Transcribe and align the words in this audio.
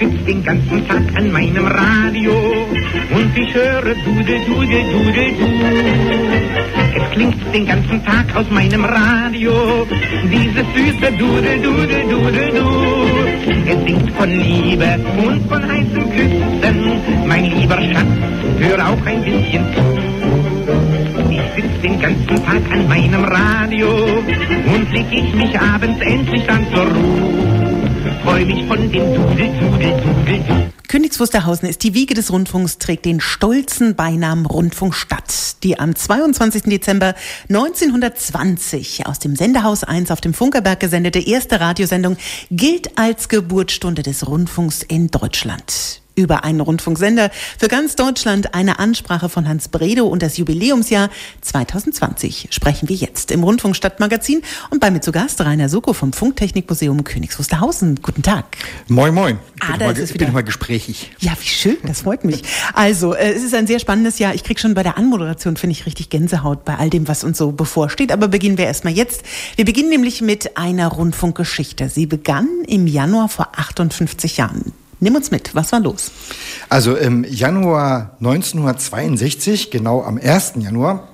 sitz 0.00 0.24
den 0.24 0.42
ganzen 0.42 0.88
Tag 0.88 1.02
an 1.14 1.30
meinem 1.30 1.66
Radio 1.66 2.32
und 3.16 3.36
ich 3.36 3.54
höre 3.54 3.94
Dude, 4.04 4.36
Dude, 4.46 4.80
Dude, 4.92 5.26
Du. 5.38 5.48
Es 6.96 7.10
klingt 7.10 7.54
den 7.54 7.66
ganzen 7.66 8.02
Tag 8.04 8.34
aus 8.34 8.46
meinem 8.50 8.84
Radio 8.84 9.86
dieses 10.24 10.66
süße 10.74 11.12
Dude, 11.18 11.52
Dude, 11.62 12.00
Dude, 12.08 12.44
Du. 12.56 12.68
Es 13.66 13.84
singt 13.84 14.10
von 14.12 14.30
Liebe 14.30 14.98
und 15.18 15.46
von 15.48 15.62
heißen 15.70 16.10
Küssen. 16.14 17.26
Mein 17.26 17.44
lieber 17.44 17.78
Schatz, 17.82 18.14
hör 18.58 18.78
auch 18.88 19.06
ein 19.06 19.22
bisschen 19.22 19.64
zu. 19.74 21.30
Ich 21.30 21.62
sitz 21.62 21.80
den 21.82 22.00
ganzen 22.00 22.36
Tag 22.46 22.62
an 22.72 22.88
meinem 22.88 23.24
Radio 23.24 23.88
und 24.74 24.92
leg 24.92 25.06
ich 25.10 25.34
mich 25.34 25.60
abends 25.60 26.00
endlich 26.00 26.46
dann 26.46 26.66
zur 26.72 26.86
Ruhe. 26.86 27.59
Freu 28.22 28.44
mich 28.44 28.66
von 28.66 28.92
dem 28.92 29.14
Dudel, 29.14 29.52
Dudel, 29.58 30.24
Dudel. 30.26 30.72
Königs 30.88 31.18
Wusterhausen 31.20 31.68
ist 31.68 31.82
die 31.84 31.94
Wiege 31.94 32.14
des 32.14 32.32
Rundfunks, 32.32 32.78
trägt 32.78 33.04
den 33.04 33.20
stolzen 33.20 33.94
Beinamen 33.94 34.44
Rundfunkstadt, 34.44 35.62
die 35.62 35.78
am 35.78 35.94
22. 35.94 36.64
Dezember 36.64 37.14
1920 37.48 39.06
aus 39.06 39.20
dem 39.20 39.36
Sendehaus 39.36 39.84
1 39.84 40.10
auf 40.10 40.20
dem 40.20 40.34
Funkerberg 40.34 40.80
gesendete 40.80 41.20
erste 41.20 41.60
Radiosendung 41.60 42.16
gilt 42.50 42.98
als 42.98 43.28
Geburtsstunde 43.28 44.02
des 44.02 44.26
Rundfunks 44.26 44.82
in 44.82 45.08
Deutschland 45.08 46.00
über 46.20 46.44
einen 46.44 46.60
Rundfunksender 46.60 47.30
für 47.58 47.68
ganz 47.68 47.96
Deutschland 47.96 48.54
eine 48.54 48.78
Ansprache 48.78 49.28
von 49.28 49.48
Hans 49.48 49.68
Bredow 49.68 50.06
und 50.06 50.22
das 50.22 50.36
Jubiläumsjahr 50.36 51.10
2020 51.40 52.48
sprechen 52.50 52.88
wir 52.88 52.96
jetzt 52.96 53.30
im 53.30 53.42
Rundfunkstadtmagazin 53.42 54.42
und 54.70 54.80
bei 54.80 54.90
mir 54.90 55.00
zu 55.00 55.12
Gast 55.12 55.40
Rainer 55.40 55.68
Suko 55.68 55.92
vom 55.92 56.12
Funktechnikmuseum 56.12 57.04
Königs 57.04 57.38
Wusterhausen. 57.38 58.00
Guten 58.02 58.22
Tag. 58.22 58.44
Moin, 58.88 59.14
moin. 59.14 59.38
Ich 59.56 59.62
Ah, 59.62 59.72
bin, 59.72 59.78
da 59.80 59.86
mal, 59.86 59.98
ich 59.98 60.12
bin 60.12 60.20
wieder. 60.20 60.32
mal 60.32 60.42
gesprächig. 60.44 61.10
Ja, 61.18 61.32
wie 61.40 61.46
schön, 61.48 61.76
das 61.86 62.02
freut 62.02 62.24
mich. 62.24 62.42
Also, 62.74 63.14
äh, 63.14 63.32
es 63.32 63.42
ist 63.42 63.54
ein 63.54 63.66
sehr 63.66 63.78
spannendes 63.78 64.18
Jahr. 64.18 64.34
Ich 64.34 64.44
krieg 64.44 64.58
schon 64.58 64.74
bei 64.74 64.82
der 64.82 64.96
Anmoderation, 64.98 65.56
finde 65.56 65.72
ich, 65.72 65.86
richtig 65.86 66.08
Gänsehaut 66.10 66.64
bei 66.64 66.76
all 66.76 66.90
dem, 66.90 67.08
was 67.08 67.24
uns 67.24 67.38
so 67.38 67.52
bevorsteht. 67.52 68.12
Aber 68.12 68.28
beginnen 68.28 68.58
wir 68.58 68.64
erstmal 68.66 68.92
jetzt. 68.94 69.22
Wir 69.56 69.64
beginnen 69.64 69.88
nämlich 69.90 70.20
mit 70.22 70.56
einer 70.56 70.88
Rundfunkgeschichte. 70.88 71.88
Sie 71.88 72.06
begann 72.06 72.48
im 72.66 72.86
Januar 72.86 73.28
vor 73.28 73.48
58 73.56 74.38
Jahren. 74.38 74.72
Nimm 75.00 75.14
uns 75.14 75.30
mit, 75.30 75.54
was 75.54 75.72
war 75.72 75.80
los? 75.80 76.10
Also 76.68 76.94
im 76.94 77.24
Januar 77.24 78.16
1962, 78.20 79.70
genau 79.70 80.02
am 80.02 80.18
1. 80.18 80.54
Januar, 80.56 81.08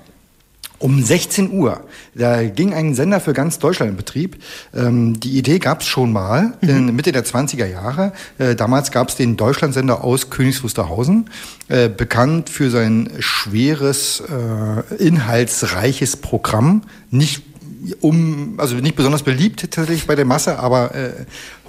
um 0.79 1.01
16 1.01 1.51
Uhr, 1.53 1.81
da 2.13 2.43
ging 2.43 2.73
ein 2.73 2.93
Sender 2.93 3.19
für 3.19 3.33
ganz 3.33 3.57
Deutschland 3.57 3.91
in 3.91 3.97
Betrieb. 3.97 4.43
Ähm, 4.75 5.19
die 5.19 5.37
Idee 5.37 5.57
gab 5.57 5.81
es 5.81 5.87
schon 5.87 6.11
mal 6.11 6.55
in 6.61 6.95
Mitte 6.95 7.11
der 7.11 7.25
20er 7.25 7.65
Jahre. 7.65 8.11
Äh, 8.37 8.55
damals 8.55 8.91
gab 8.91 9.09
es 9.09 9.15
den 9.15 9.37
Deutschlandsender 9.37 10.03
aus 10.03 10.29
Königs 10.29 10.63
Wusterhausen, 10.63 11.29
äh, 11.67 11.89
bekannt 11.89 12.49
für 12.49 12.69
sein 12.69 13.09
schweres, 13.19 14.21
äh, 14.21 14.95
inhaltsreiches 14.95 16.17
Programm. 16.17 16.83
Nicht 17.09 17.43
um, 18.01 18.55
also 18.57 18.75
nicht 18.75 18.95
besonders 18.95 19.23
beliebt 19.23 19.69
tatsächlich 19.71 20.07
bei 20.07 20.15
der 20.15 20.25
Masse, 20.25 20.59
aber 20.59 20.93
äh, 20.95 21.11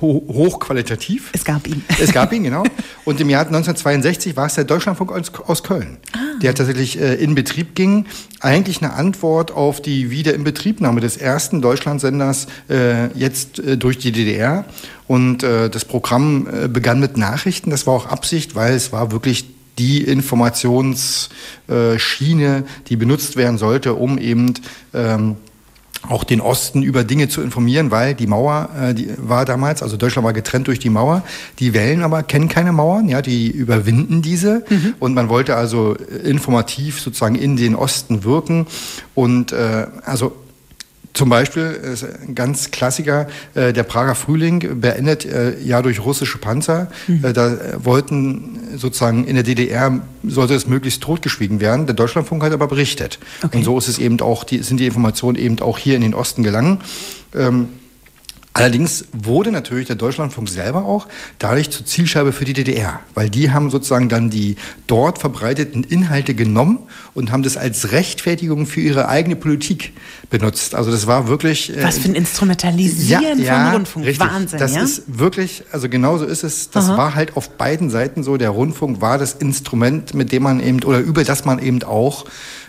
ho 0.00 0.24
hochqualitativ. 0.28 1.30
Es 1.32 1.44
gab 1.44 1.66
ihn. 1.66 1.84
Es 2.00 2.12
gab 2.12 2.32
ihn, 2.32 2.44
genau. 2.48 2.64
Und 3.04 3.20
im 3.20 3.30
Jahr 3.30 3.46
1962 3.46 4.36
war 4.36 4.46
es 4.46 4.54
der 4.54 4.64
Deutschlandfunk 4.64 5.12
aus, 5.12 5.32
aus 5.46 5.62
Köln, 5.62 5.98
der 6.42 6.54
tatsächlich 6.54 7.00
äh, 7.00 7.14
in 7.14 7.34
Betrieb 7.34 7.74
ging. 7.74 8.06
Eigentlich 8.40 8.82
eine 8.82 8.94
Antwort 8.94 9.50
auf 9.50 9.82
die 9.82 10.10
Wiederinbetriebnahme 10.10 11.00
des 11.00 11.16
ersten 11.16 11.60
Deutschlandsenders 11.60 12.46
äh, 12.68 13.08
jetzt 13.18 13.58
äh, 13.58 13.76
durch 13.76 13.98
die 13.98 14.12
DDR. 14.12 14.64
Und 15.06 15.42
äh, 15.42 15.70
das 15.70 15.84
Programm 15.84 16.46
äh, 16.46 16.68
begann 16.68 17.00
mit 17.00 17.16
Nachrichten. 17.16 17.70
Das 17.70 17.86
war 17.86 17.94
auch 17.94 18.06
Absicht, 18.06 18.54
weil 18.54 18.74
es 18.74 18.92
war 18.92 19.10
wirklich 19.10 19.46
die 19.78 20.02
Informationsschiene, 20.02 22.64
die 22.88 22.96
benutzt 22.96 23.36
werden 23.36 23.58
sollte, 23.58 23.94
um 23.94 24.18
eben 24.18 24.54
ähm, 24.92 25.36
auch 26.08 26.24
den 26.24 26.40
Osten 26.40 26.82
über 26.82 27.04
Dinge 27.04 27.28
zu 27.28 27.42
informieren, 27.42 27.90
weil 27.90 28.14
die 28.14 28.26
Mauer 28.26 28.68
äh, 28.80 28.94
die 28.94 29.10
war 29.16 29.44
damals, 29.44 29.82
also 29.82 29.96
Deutschland 29.96 30.24
war 30.24 30.32
getrennt 30.32 30.68
durch 30.68 30.78
die 30.78 30.90
Mauer. 30.90 31.22
Die 31.58 31.74
Wellen 31.74 32.02
aber 32.02 32.22
kennen 32.22 32.48
keine 32.48 32.72
Mauern, 32.72 33.08
ja, 33.08 33.22
die 33.22 33.50
überwinden 33.50 34.22
diese. 34.22 34.64
Und 35.00 35.14
man 35.14 35.28
wollte 35.28 35.56
also 35.56 35.96
informativ 36.24 37.00
sozusagen 37.00 37.34
in 37.34 37.56
den 37.56 37.74
Osten 37.74 38.24
wirken. 38.24 38.66
Und 39.14 39.52
äh, 39.52 39.86
also 40.04 40.32
zum 41.18 41.30
Beispiel 41.30 41.64
ist 41.64 42.04
ein 42.04 42.36
ganz 42.36 42.70
Klassiker, 42.70 43.26
äh, 43.56 43.72
der 43.72 43.82
Prager 43.82 44.14
Frühling 44.14 44.80
beendet 44.80 45.24
äh, 45.24 45.58
ja 45.60 45.82
durch 45.82 46.04
russische 46.04 46.38
Panzer. 46.38 46.92
Äh, 47.08 47.32
da 47.32 47.54
äh, 47.54 47.84
wollten 47.84 48.60
sozusagen 48.76 49.24
in 49.24 49.34
der 49.34 49.42
DDR 49.42 50.00
sollte 50.22 50.54
es 50.54 50.68
möglichst 50.68 51.02
totgeschwiegen 51.02 51.60
werden. 51.60 51.86
Der 51.86 51.96
Deutschlandfunk 51.96 52.44
hat 52.44 52.52
aber 52.52 52.68
berichtet. 52.68 53.18
Okay. 53.42 53.56
Und 53.56 53.64
so 53.64 53.76
ist 53.78 53.88
es 53.88 53.98
eben 53.98 54.20
auch, 54.20 54.44
die, 54.44 54.62
sind 54.62 54.78
die 54.78 54.86
Informationen 54.86 55.36
eben 55.36 55.58
auch 55.58 55.76
hier 55.76 55.96
in 55.96 56.02
den 56.02 56.14
Osten 56.14 56.44
gelangen. 56.44 56.82
Ähm, 57.34 57.68
Allerdings 58.58 59.04
wurde 59.12 59.50
natürlich 59.52 59.86
der 59.86 59.96
Deutschlandfunk 59.96 60.48
selber 60.48 60.84
auch 60.84 61.06
dadurch 61.38 61.70
zur 61.70 61.86
Zielscheibe 61.86 62.32
für 62.32 62.44
die 62.44 62.52
DDR, 62.52 63.00
weil 63.14 63.30
die 63.30 63.50
haben 63.50 63.70
sozusagen 63.70 64.08
dann 64.08 64.30
die 64.30 64.56
dort 64.86 65.18
verbreiteten 65.18 65.84
Inhalte 65.84 66.34
genommen 66.34 66.80
und 67.14 67.32
haben 67.32 67.42
das 67.42 67.56
als 67.56 67.92
Rechtfertigung 67.92 68.66
für 68.66 68.80
ihre 68.80 69.08
eigene 69.08 69.36
Politik 69.36 69.92
benutzt. 70.30 70.74
Also 70.74 70.90
das 70.90 71.06
war 71.06 71.28
wirklich 71.28 71.76
äh, 71.76 71.82
Was 71.82 71.98
für 71.98 72.08
ein 72.08 72.14
Instrumentalisieren 72.14 73.44
von 73.44 73.72
Rundfunk. 73.74 74.06
richtig. 74.06 74.26
Wahnsinn, 74.28 74.58
Das 74.58 74.74
ja? 74.74 74.82
ist 74.82 75.02
wirklich, 75.06 75.62
also 75.72 75.88
genauso 75.88 76.24
ist 76.24 76.44
es. 76.44 76.70
Das 76.70 76.88
Aha. 76.88 76.96
war 76.96 77.14
halt 77.14 77.36
auf 77.36 77.50
beiden 77.50 77.90
Seiten 77.90 78.22
so. 78.22 78.36
Der 78.36 78.50
Rundfunk 78.50 79.00
war 79.00 79.18
das 79.18 79.34
Instrument, 79.34 80.14
mit 80.14 80.32
dem 80.32 80.42
man 80.42 80.60
eben 80.60 80.82
oder 80.82 80.98
über 80.98 81.24
das 81.24 81.44
man 81.44 81.58
eben 81.58 81.82
auch 81.82 82.24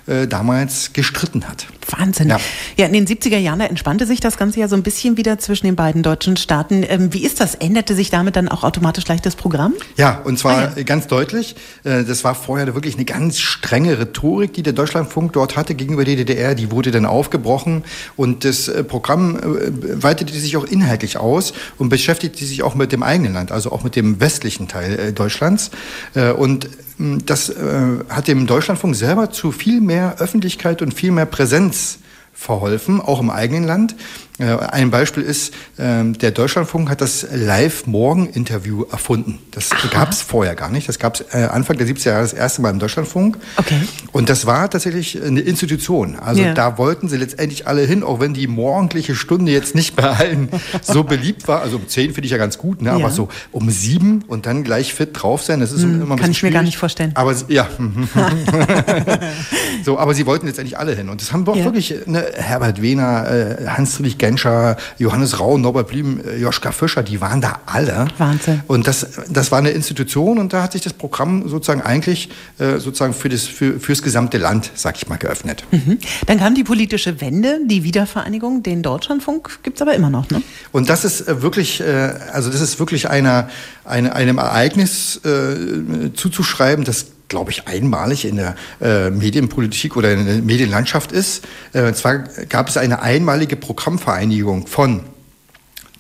äh, 0.10 0.28
damals 0.28 0.92
gestritten 0.94 1.48
hat. 1.48 1.68
Wahnsinn. 1.98 2.30
Ja. 2.30 2.40
Ja. 2.78 2.86
in 2.86 2.94
den 2.94 3.08
70er 3.08 3.38
Jahren 3.38 3.62
entspannte 3.62 4.06
sich 4.06 4.20
das 4.20 4.38
Ganze 4.38 4.60
ja 4.60 4.68
so 4.68 4.76
ein 4.76 4.84
bisschen 4.84 5.18
wieder 5.18 5.40
zwischen 5.40 5.66
den 5.66 5.76
beiden 5.76 6.04
deutschen 6.04 6.38
Staaten. 6.38 6.84
Ähm, 6.88 7.14
wie 7.14 7.24
ist 7.26 7.40
das? 7.40 7.56
Änderte 7.56 7.96
sich 7.96 8.12
damit 8.12 8.36
dann 8.36 8.48
auch 8.48 8.64
automatisch 8.64 9.06
gleich 9.06 9.22
das 9.22 9.36
Programm? 9.36 9.74
Ja, 9.98 10.22
und 10.24 10.38
zwar 10.38 10.74
Ah, 10.76 10.82
ganz 10.84 11.08
deutlich. 11.08 11.56
Äh, 11.84 12.04
Das 12.04 12.24
war 12.24 12.36
vorher 12.36 12.74
wirklich 12.76 12.96
eine 12.96 13.06
ganz 13.06 13.40
strenge 13.40 13.98
Rhetorik, 14.00 14.54
die 14.54 14.62
der 14.64 14.74
Deutschlandfunk 14.74 15.34
dort 15.34 15.58
hatte 15.58 15.74
gegenüber 15.76 16.06
der 16.06 16.16
DDR. 16.16 16.54
Die 16.56 16.70
wurde 16.72 16.92
dann 16.92 17.06
aufgebrochen 17.06 17.84
und 18.16 18.46
das 18.46 18.68
äh, 18.68 18.84
Programm 18.84 19.36
äh, 19.38 20.02
weitete 20.04 20.34
sich 20.34 20.58
auch 20.58 20.66
inhaltlich 20.66 21.18
aus 21.18 21.54
und 21.78 21.90
beschäftigte 21.90 22.46
sich 22.46 22.62
auch 22.64 22.76
mit 22.76 22.92
dem 22.92 23.02
eigenen 23.04 23.34
Land, 23.34 23.52
also 23.52 23.72
auch 23.72 23.84
mit 23.84 23.96
dem 23.96 24.20
westlichen 24.20 24.68
Teil 24.68 25.00
äh, 25.00 25.14
Deutschlands. 25.14 25.72
Und 26.38 26.70
mh, 26.98 27.20
das 27.26 27.54
hat 28.10 28.28
dem 28.28 28.46
Deutschlandfunk 28.48 28.96
selber 28.96 29.32
zu 29.32 29.52
viel 29.52 29.82
mehr 29.82 29.99
Öffentlichkeit 30.20 30.82
und 30.82 30.94
viel 30.94 31.12
mehr 31.12 31.26
Präsenz 31.26 32.00
verholfen, 32.34 33.02
auch 33.02 33.20
im 33.20 33.30
eigenen 33.30 33.66
Land. 33.66 33.96
Äh, 34.40 34.56
Ein 34.72 34.90
Beispiel 34.90 35.24
ist, 35.24 35.54
ähm, 35.78 36.18
der 36.18 36.32
Deutschlandfunk 36.32 36.90
hat 36.90 37.02
das 37.02 37.26
Live-Morgen-Interview 37.32 38.86
erfunden. 38.92 39.40
Das 39.52 39.70
gab 39.92 40.12
es 40.12 40.22
vorher 40.22 40.56
gar 40.56 40.70
nicht. 40.72 40.88
Das 40.88 41.00
gab 41.00 41.16
es 41.20 41.34
Anfang 41.34 41.78
der 41.78 41.88
70er 41.88 42.10
Jahre 42.10 42.22
das 42.22 42.34
erste 42.34 42.62
Mal 42.62 42.70
im 42.70 42.80
Deutschlandfunk. 42.80 43.38
Okay. 43.58 43.82
Und 44.12 44.30
das 44.30 44.46
war 44.46 44.70
tatsächlich 44.70 45.22
eine 45.22 45.42
Institution. 45.42 46.16
Also 46.18 46.42
Ja. 46.42 46.54
da 46.54 46.78
wollten 46.78 47.10
sie 47.10 47.18
letztendlich 47.18 47.68
alle 47.68 47.82
hin, 47.82 48.04
auch 48.04 48.20
wenn 48.20 48.34
die 48.34 48.48
morgendliche 48.48 49.16
Stunde 49.16 49.52
jetzt 49.52 49.76
nicht 49.76 49.96
bei 49.96 50.04
allen 50.04 50.50
so 50.82 51.04
beliebt 51.04 51.48
war. 51.48 51.62
Also 51.62 51.78
um 51.78 51.88
10 51.88 52.14
finde 52.14 52.26
ich 52.26 52.32
ja 52.32 52.38
ganz 52.38 52.58
gut, 52.58 52.82
ne? 52.82 52.90
Ja. 52.90 52.96
aber 52.96 53.12
so 53.12 53.28
um 53.52 53.70
7 53.70 54.24
und 54.28 54.46
dann 54.46 54.64
gleich 54.64 54.94
fit 54.94 55.10
drauf 55.14 55.44
sein, 55.44 55.60
das 55.60 55.72
ist 55.72 55.84
immer 55.84 56.16
ein 56.16 56.20
kann 56.20 56.32
ich 56.32 56.42
mir 56.44 56.52
gar 56.52 56.64
nicht 56.64 56.78
vorstellen. 56.78 57.12
Aber 57.16 57.34
sie- 57.36 57.46
ja, 57.50 57.68
so, 59.84 59.98
aber 59.98 60.14
sie 60.14 60.26
wollten 60.26 60.48
letztendlich 60.48 60.78
alle 60.78 60.96
hin. 60.96 61.10
Und 61.10 61.22
das 61.22 61.32
haben 61.34 61.46
doch 61.46 61.56
Ja. 61.56 61.66
wirklich 61.66 61.94
ne, 62.06 62.26
Herbert 62.36 62.82
Wehner, 62.82 63.30
äh, 63.30 63.68
Hans-Dietrich 63.68 64.18
Genscher, 64.30 64.78
Johannes 65.00 65.40
Rau, 65.40 65.58
Norbert 65.58 65.88
Blüm, 65.88 66.22
äh, 66.24 66.38
Joschka 66.38 66.72
Fischer, 66.72 67.02
die 67.02 67.20
waren 67.20 67.42
da 67.42 67.60
alle. 67.66 68.08
Wahnsinn. 68.18 68.62
Und 68.68 68.88
das, 68.88 69.08
das 69.30 69.52
war 69.52 69.58
eine 69.58 69.72
Institution 69.72 70.38
und 70.38 70.54
da 70.54 70.62
hat 70.64 70.74
sich 70.74 70.82
das 70.82 70.94
Programm 70.94 71.50
sozusagen 71.50 71.82
eigentlich 71.82 72.30
äh, 72.60 72.78
sozusagen 72.78 73.14
für 73.14 73.30
das, 73.30 73.46
für, 73.46 73.80
fürs 73.80 74.04
gesamte 74.04 74.38
Land, 74.38 74.72
sag 74.76 74.98
ich 74.98 75.08
mal, 75.08 75.18
geöffnet. 75.18 75.64
Mhm. 75.72 75.98
Dann 76.28 76.40
kam 76.40 76.54
die 76.54 76.64
politische 76.64 77.22
Wende, 77.22 77.60
die 77.66 77.84
Wiedervereinigung, 77.84 78.62
den 78.62 78.84
Deutschlandfunk 78.84 79.60
gibt's 79.64 79.82
aber 79.82 79.96
immer 79.96 80.12
noch, 80.12 80.30
ne? 80.30 80.42
Und 80.72 80.90
das 80.90 81.06
ist 81.06 81.28
äh, 81.28 81.42
wirklich, 81.42 81.82
äh, 81.82 82.14
also 82.32 82.52
das 82.52 82.62
ist 82.62 82.80
wirklich 82.80 83.10
einer, 83.10 83.50
eine, 83.84 84.14
einem 84.14 84.38
Ereignis 84.38 85.20
äh, 85.26 86.14
zuzuschreiben, 86.14 86.86
das 86.86 87.08
glaube 87.30 87.52
ich, 87.52 87.68
einmalig 87.68 88.26
in 88.26 88.36
der 88.36 88.56
äh, 88.82 89.10
Medienpolitik 89.10 89.96
oder 89.96 90.12
in 90.12 90.26
der 90.26 90.36
Medienlandschaft 90.42 91.12
ist. 91.12 91.48
Äh, 91.74 91.88
und 91.88 91.96
zwar 91.96 92.18
gab 92.50 92.68
es 92.68 92.76
eine 92.76 93.02
einmalige 93.02 93.56
Programmvereinigung 93.56 94.68
von 94.68 95.02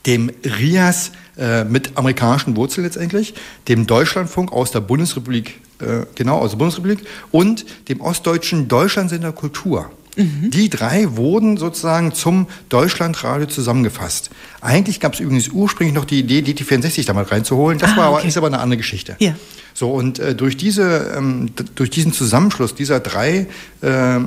dem 0.06 0.32
RIAS 0.44 1.12
äh, 1.38 1.64
mit 1.64 1.98
amerikanischen 1.98 2.56
Wurzeln 2.56 2.84
letztendlich, 2.84 3.34
dem 3.68 3.88
Deutschlandfunk 3.88 4.52
aus 4.52 4.72
der 4.72 4.82
Bundesrepublik, 4.82 5.62
äh, 5.80 6.06
genau 6.16 6.40
aus 6.40 6.52
der 6.52 6.58
Bundesrepublik 6.58 7.00
und 7.32 7.66
dem 7.88 8.02
ostdeutschen 8.02 8.68
Deutschlandsender 8.68 9.32
Kultur. 9.32 9.90
Mhm. 10.20 10.52
Die 10.52 10.70
drei 10.70 11.16
wurden 11.16 11.58
sozusagen 11.58 12.14
zum 12.14 12.48
Deutschlandradio 12.68 13.48
zusammengefasst. 13.48 14.30
Eigentlich 14.62 15.00
gab 15.00 15.14
es 15.14 15.20
übrigens 15.20 15.50
ursprünglich 15.50 15.96
noch 15.96 16.06
die 16.06 16.20
Idee, 16.20 16.40
DT64 16.40 17.06
da 17.06 17.14
mal 17.14 17.24
reinzuholen. 17.24 17.80
Das 17.80 17.94
ah, 17.94 17.98
war 17.98 18.06
aber, 18.06 18.26
ist 18.26 18.38
aber 18.38 18.48
eine 18.48 18.60
andere 18.60 18.78
Geschichte. 18.78 19.16
Ja. 19.20 19.36
So, 19.74 19.92
und 19.92 20.20
äh, 20.20 20.36
durch, 20.36 20.58
diese, 20.58 21.14
ähm, 21.16 21.52
durch 21.76 21.90
diesen 21.90 22.12
Zusammenschluss 22.12 22.76
dieser 22.76 23.00
drei 23.00 23.48
äh, 23.82 24.20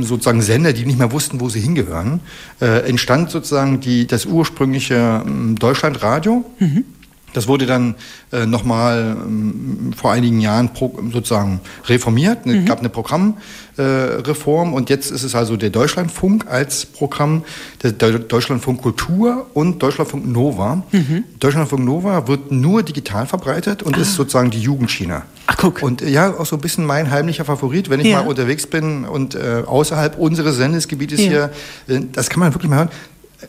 sozusagen 0.00 0.42
Sender, 0.42 0.74
die 0.74 0.84
nicht 0.84 0.98
mehr 0.98 1.10
wussten, 1.10 1.40
wo 1.40 1.48
sie 1.48 1.60
hingehören, 1.60 2.20
äh, 2.60 2.86
entstand 2.86 3.30
sozusagen 3.30 3.80
die, 3.80 4.06
das 4.06 4.26
ursprüngliche 4.26 5.24
äh, 5.24 5.54
Deutschlandradio. 5.54 6.44
Mhm. 6.58 6.84
Das 7.32 7.46
wurde 7.48 7.66
dann 7.66 7.94
äh, 8.32 8.46
nochmal 8.46 9.16
ähm, 9.20 9.92
vor 9.96 10.12
einigen 10.12 10.40
Jahren 10.40 10.72
pro, 10.72 10.98
sozusagen 11.12 11.60
reformiert. 11.86 12.40
Es 12.44 12.52
mhm. 12.52 12.64
gab 12.64 12.80
eine 12.80 12.88
Programmreform 12.88 14.72
äh, 14.72 14.74
und 14.74 14.90
jetzt 14.90 15.10
ist 15.10 15.22
es 15.22 15.34
also 15.34 15.56
der 15.56 15.70
Deutschlandfunk 15.70 16.46
als 16.48 16.86
Programm, 16.86 17.44
der, 17.82 17.92
der 17.92 18.18
Deutschlandfunk 18.18 18.82
Kultur 18.82 19.46
und 19.54 19.82
Deutschlandfunk 19.82 20.26
Nova. 20.26 20.82
Mhm. 20.90 21.24
Deutschlandfunk 21.38 21.84
Nova 21.84 22.26
wird 22.26 22.50
nur 22.50 22.82
digital 22.82 23.26
verbreitet 23.26 23.82
und 23.82 23.96
ah. 23.96 24.00
ist 24.00 24.14
sozusagen 24.14 24.50
die 24.50 24.60
Jugendschiene. 24.60 25.22
Ach, 25.46 25.56
guck. 25.56 25.82
Und 25.82 26.02
äh, 26.02 26.08
ja, 26.08 26.36
auch 26.36 26.46
so 26.46 26.56
ein 26.56 26.62
bisschen 26.62 26.84
mein 26.84 27.10
heimlicher 27.10 27.44
Favorit, 27.44 27.90
wenn 27.90 28.00
ich 28.00 28.06
ja. 28.06 28.22
mal 28.22 28.28
unterwegs 28.28 28.66
bin 28.66 29.04
und 29.04 29.34
äh, 29.34 29.62
außerhalb 29.66 30.18
unseres 30.18 30.56
Sendesgebietes 30.56 31.20
ja. 31.20 31.50
hier, 31.86 31.96
äh, 31.96 32.00
das 32.12 32.28
kann 32.28 32.40
man 32.40 32.52
wirklich 32.54 32.70
mal 32.70 32.78
hören. 32.78 32.90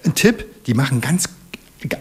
Ein 0.05 0.15
Tipp, 0.15 0.45
die 0.67 0.73
machen 0.73 1.01
ganz 1.01 1.27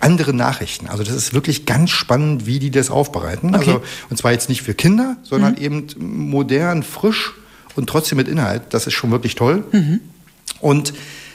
andere 0.00 0.34
Nachrichten. 0.34 0.88
Also 0.88 1.02
das 1.02 1.14
ist 1.14 1.34
wirklich 1.34 1.66
ganz 1.66 1.90
spannend, 1.90 2.46
wie 2.46 2.58
die 2.58 2.70
das 2.70 2.90
aufbereiten. 2.90 3.54
Okay. 3.54 3.58
Also, 3.58 3.82
und 4.10 4.16
zwar 4.16 4.32
jetzt 4.32 4.48
nicht 4.48 4.62
für 4.62 4.74
Kinder, 4.74 5.16
sondern 5.22 5.52
mhm. 5.52 5.62
eben 5.62 5.86
modern, 5.98 6.82
frisch 6.82 7.32
und 7.76 7.88
trotzdem 7.88 8.16
mit 8.16 8.28
Inhalt. 8.28 8.62
Das 8.70 8.86
ist 8.86 8.94
schon 8.94 9.10
wirklich 9.10 9.34
toll. 9.34 9.64
Mhm. 9.72 10.00
Und 10.60 10.92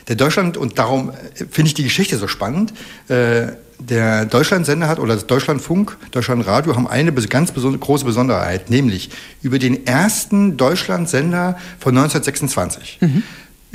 der 0.07 0.15
Deutschland, 0.15 0.57
und 0.57 0.77
darum 0.77 1.09
äh, 1.09 1.45
finde 1.49 1.69
ich 1.69 1.73
die 1.73 1.83
Geschichte 1.83 2.17
so 2.17 2.27
spannend, 2.27 2.73
äh, 3.07 3.47
der 3.79 4.25
Deutschlandsender 4.25 4.87
hat, 4.87 4.99
oder 4.99 5.15
das 5.15 5.27
Deutschlandfunk, 5.27 5.97
Deutschlandradio 6.11 6.75
haben 6.75 6.87
eine 6.87 7.11
ganz 7.11 7.51
beson 7.51 7.77
große 7.77 8.05
Besonderheit, 8.05 8.69
nämlich 8.69 9.09
über 9.41 9.59
den 9.59 9.85
ersten 9.85 10.55
Deutschlandsender 10.55 11.57
von 11.79 11.97
1926. 11.97 12.99
Mhm 13.01 13.23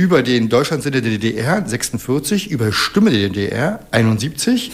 über 0.01 0.23
den 0.23 0.49
Deutschlandsender 0.49 1.03
der 1.03 1.19
DDR 1.19 1.63
46, 1.63 2.51
über 2.51 2.73
Stimme 2.73 3.11
der 3.11 3.29
DDR 3.29 3.81
71, 3.91 4.73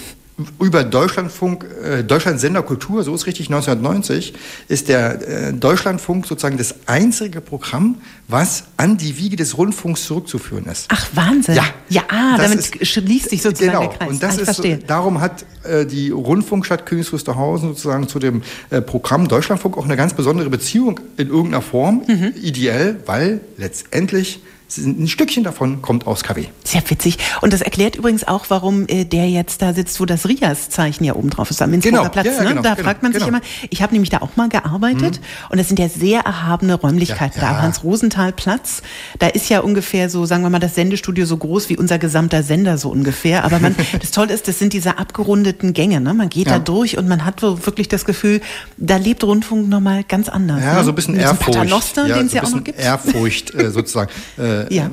über 0.60 0.84
Deutschlandfunk, 0.84 1.66
äh, 1.82 2.04
Deutschlandsender 2.04 2.62
Kultur, 2.62 3.02
so 3.02 3.12
ist 3.12 3.26
richtig, 3.26 3.48
1990, 3.48 4.34
ist 4.68 4.88
der 4.88 5.48
äh, 5.48 5.52
Deutschlandfunk 5.52 6.28
sozusagen 6.28 6.58
das 6.58 6.76
einzige 6.86 7.40
Programm, 7.40 7.96
was 8.28 8.66
an 8.76 8.98
die 8.98 9.18
Wiege 9.18 9.34
des 9.34 9.58
Rundfunks 9.58 10.04
zurückzuführen 10.04 10.66
ist. 10.66 10.86
Ach, 10.90 11.08
Wahnsinn. 11.14 11.56
Ja, 11.56 11.64
ja 11.88 12.02
ah, 12.08 12.36
damit 12.36 12.60
ist, 12.60 12.86
schließt 12.86 13.30
sich 13.30 13.42
sozusagen 13.42 13.72
genau, 13.72 13.88
der 13.88 13.98
Kreis. 13.98 14.08
Und 14.08 14.22
das 14.22 14.38
ah, 14.38 14.42
ist, 14.42 14.44
verstehe. 14.44 14.78
darum 14.78 15.20
hat 15.20 15.44
äh, 15.64 15.86
die 15.86 16.10
Rundfunkstadt 16.10 16.86
Königs 16.86 17.12
Wusterhausen 17.12 17.70
sozusagen 17.70 18.06
zu 18.06 18.20
dem 18.20 18.42
äh, 18.70 18.80
Programm 18.80 19.26
Deutschlandfunk 19.26 19.76
auch 19.76 19.86
eine 19.86 19.96
ganz 19.96 20.14
besondere 20.14 20.50
Beziehung 20.50 21.00
in 21.16 21.30
irgendeiner 21.30 21.62
Form, 21.62 22.04
mhm. 22.06 22.32
ideell, 22.40 23.00
weil 23.06 23.40
letztendlich 23.56 24.40
ein 24.76 25.06
Stückchen 25.06 25.44
davon 25.44 25.80
kommt 25.80 26.06
aus 26.06 26.24
KW. 26.24 26.46
Sehr 26.64 26.82
witzig. 26.90 27.18
Und 27.40 27.52
das 27.52 27.60
erklärt 27.60 27.94
übrigens 27.94 28.26
auch, 28.26 28.46
warum 28.48 28.86
äh, 28.88 29.04
der 29.04 29.30
jetzt 29.30 29.62
da 29.62 29.72
sitzt, 29.72 30.00
wo 30.00 30.06
das 30.06 30.28
Rias-Zeichen 30.28 31.04
ja 31.04 31.14
oben 31.14 31.30
drauf 31.30 31.50
ist, 31.50 31.62
am 31.62 31.72
Innsbrucker 31.72 31.98
genau. 31.98 32.10
Platz. 32.10 32.26
Ja, 32.26 32.32
ja, 32.32 32.42
ne? 32.42 32.48
genau, 32.48 32.62
da 32.62 32.74
genau, 32.74 32.84
fragt 32.84 33.02
man 33.02 33.12
sich 33.12 33.24
genau. 33.24 33.38
immer, 33.38 33.46
ich 33.70 33.82
habe 33.82 33.92
nämlich 33.92 34.10
da 34.10 34.18
auch 34.18 34.34
mal 34.36 34.48
gearbeitet 34.48 35.20
mhm. 35.20 35.50
und 35.50 35.58
das 35.58 35.68
sind 35.68 35.78
ja 35.78 35.88
sehr 35.88 36.20
erhabene 36.20 36.74
Räumlichkeiten 36.74 37.40
ja, 37.40 37.52
da. 37.52 37.62
Hans-Rosenthal-Platz, 37.62 38.82
da 39.20 39.28
ist 39.28 39.48
ja 39.48 39.60
ungefähr 39.60 40.10
so, 40.10 40.26
sagen 40.26 40.42
wir 40.42 40.50
mal, 40.50 40.58
das 40.58 40.74
Sendestudio 40.74 41.26
so 41.26 41.36
groß 41.36 41.68
wie 41.68 41.76
unser 41.76 41.98
gesamter 41.98 42.42
Sender 42.42 42.76
so 42.76 42.90
ungefähr. 42.90 43.44
Aber 43.44 43.60
man, 43.60 43.76
das 44.00 44.10
Tolle 44.10 44.34
ist, 44.34 44.48
das 44.48 44.58
sind 44.58 44.72
diese 44.72 44.98
abgerundeten 44.98 45.74
Gänge. 45.74 46.00
Ne? 46.00 46.12
Man 46.12 46.28
geht 46.28 46.48
da 46.48 46.58
durch 46.58 46.98
und 46.98 47.06
man 47.06 47.24
hat 47.24 47.38
so 47.40 47.64
wirklich 47.66 47.88
das 47.88 48.04
Gefühl, 48.04 48.40
da 48.76 48.96
lebt 48.96 49.22
Rundfunk 49.22 49.68
nochmal 49.68 50.02
ganz 50.02 50.28
anders. 50.28 50.60
Ja, 50.60 50.74
ne? 50.74 50.84
so 50.84 50.90
ein 50.90 50.94
bisschen 50.94 51.14
Ehrfurcht. 51.16 51.52
Paternoster, 51.52 52.06
ja, 52.06 52.16
den 52.16 52.26
es 52.26 52.32
so 52.32 52.36
ja 52.38 52.42
auch 52.42 52.50
noch 52.50 52.64
gibt. 52.64 52.78
Ehrfurcht 52.78 53.54
äh, 53.54 53.70
sozusagen. 53.70 54.10
Äh, 54.64 54.74
ja. 54.74 54.90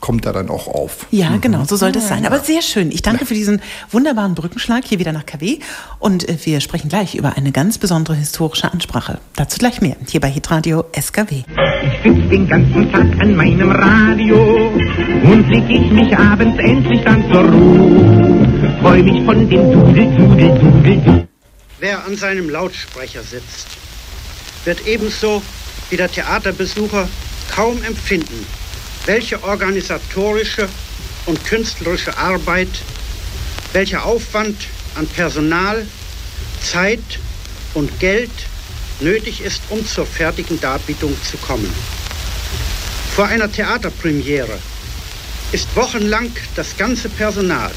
kommt 0.00 0.26
da 0.26 0.32
dann 0.32 0.48
auch 0.48 0.66
auf. 0.66 1.06
Ja, 1.10 1.30
mhm. 1.30 1.40
genau, 1.40 1.64
so 1.64 1.76
soll 1.76 1.92
das 1.92 2.08
sein. 2.08 2.26
Aber 2.26 2.40
sehr 2.40 2.62
schön. 2.62 2.90
Ich 2.90 3.02
danke 3.02 3.22
ja. 3.22 3.26
für 3.26 3.34
diesen 3.34 3.60
wunderbaren 3.90 4.34
Brückenschlag 4.34 4.84
hier 4.84 4.98
wieder 4.98 5.12
nach 5.12 5.26
KW. 5.26 5.58
Und 5.98 6.28
äh, 6.28 6.36
wir 6.44 6.60
sprechen 6.60 6.88
gleich 6.88 7.14
über 7.14 7.36
eine 7.36 7.52
ganz 7.52 7.78
besondere 7.78 8.16
historische 8.16 8.72
Ansprache. 8.72 9.18
Dazu 9.36 9.58
gleich 9.58 9.80
mehr 9.80 9.96
hier 10.08 10.20
bei 10.20 10.30
Hitradio 10.30 10.84
SKW. 10.98 11.42
Ich 11.82 12.02
sitze 12.02 12.28
den 12.28 12.48
ganzen 12.48 12.90
Tag 12.92 13.20
an 13.20 13.34
meinem 13.34 13.70
Radio 13.70 14.68
und 14.68 15.48
leg 15.48 15.64
ich 15.68 15.90
mich 15.90 16.16
abends 16.16 16.58
endlich 16.58 17.02
dann 17.04 17.30
zur 17.30 17.44
Ruhe. 17.44 18.76
Freu 18.80 19.02
mich 19.02 19.24
von 19.24 19.48
dem 19.48 19.72
Dudel, 19.72 20.16
Dudel, 20.16 20.58
Dudel, 20.58 20.96
Dudel. 20.96 21.28
Wer 21.78 22.04
an 22.04 22.16
seinem 22.16 22.50
Lautsprecher 22.50 23.22
sitzt, 23.22 23.68
wird 24.64 24.86
ebenso 24.86 25.42
wie 25.88 25.96
der 25.96 26.10
Theaterbesucher 26.10 27.08
kaum 27.50 27.82
empfinden, 27.82 28.46
welche 29.06 29.42
organisatorische 29.42 30.68
und 31.26 31.44
künstlerische 31.44 32.16
Arbeit, 32.16 32.68
welcher 33.72 34.04
Aufwand 34.04 34.56
an 34.94 35.06
Personal, 35.06 35.86
Zeit 36.62 37.18
und 37.74 38.00
Geld 38.00 38.30
nötig 39.00 39.40
ist, 39.40 39.62
um 39.70 39.86
zur 39.86 40.06
fertigen 40.06 40.60
Darbietung 40.60 41.16
zu 41.22 41.36
kommen. 41.38 41.72
Vor 43.14 43.26
einer 43.26 43.50
Theaterpremiere 43.50 44.58
ist 45.52 45.74
wochenlang 45.74 46.30
das 46.54 46.76
ganze 46.76 47.08
Personal, 47.08 47.70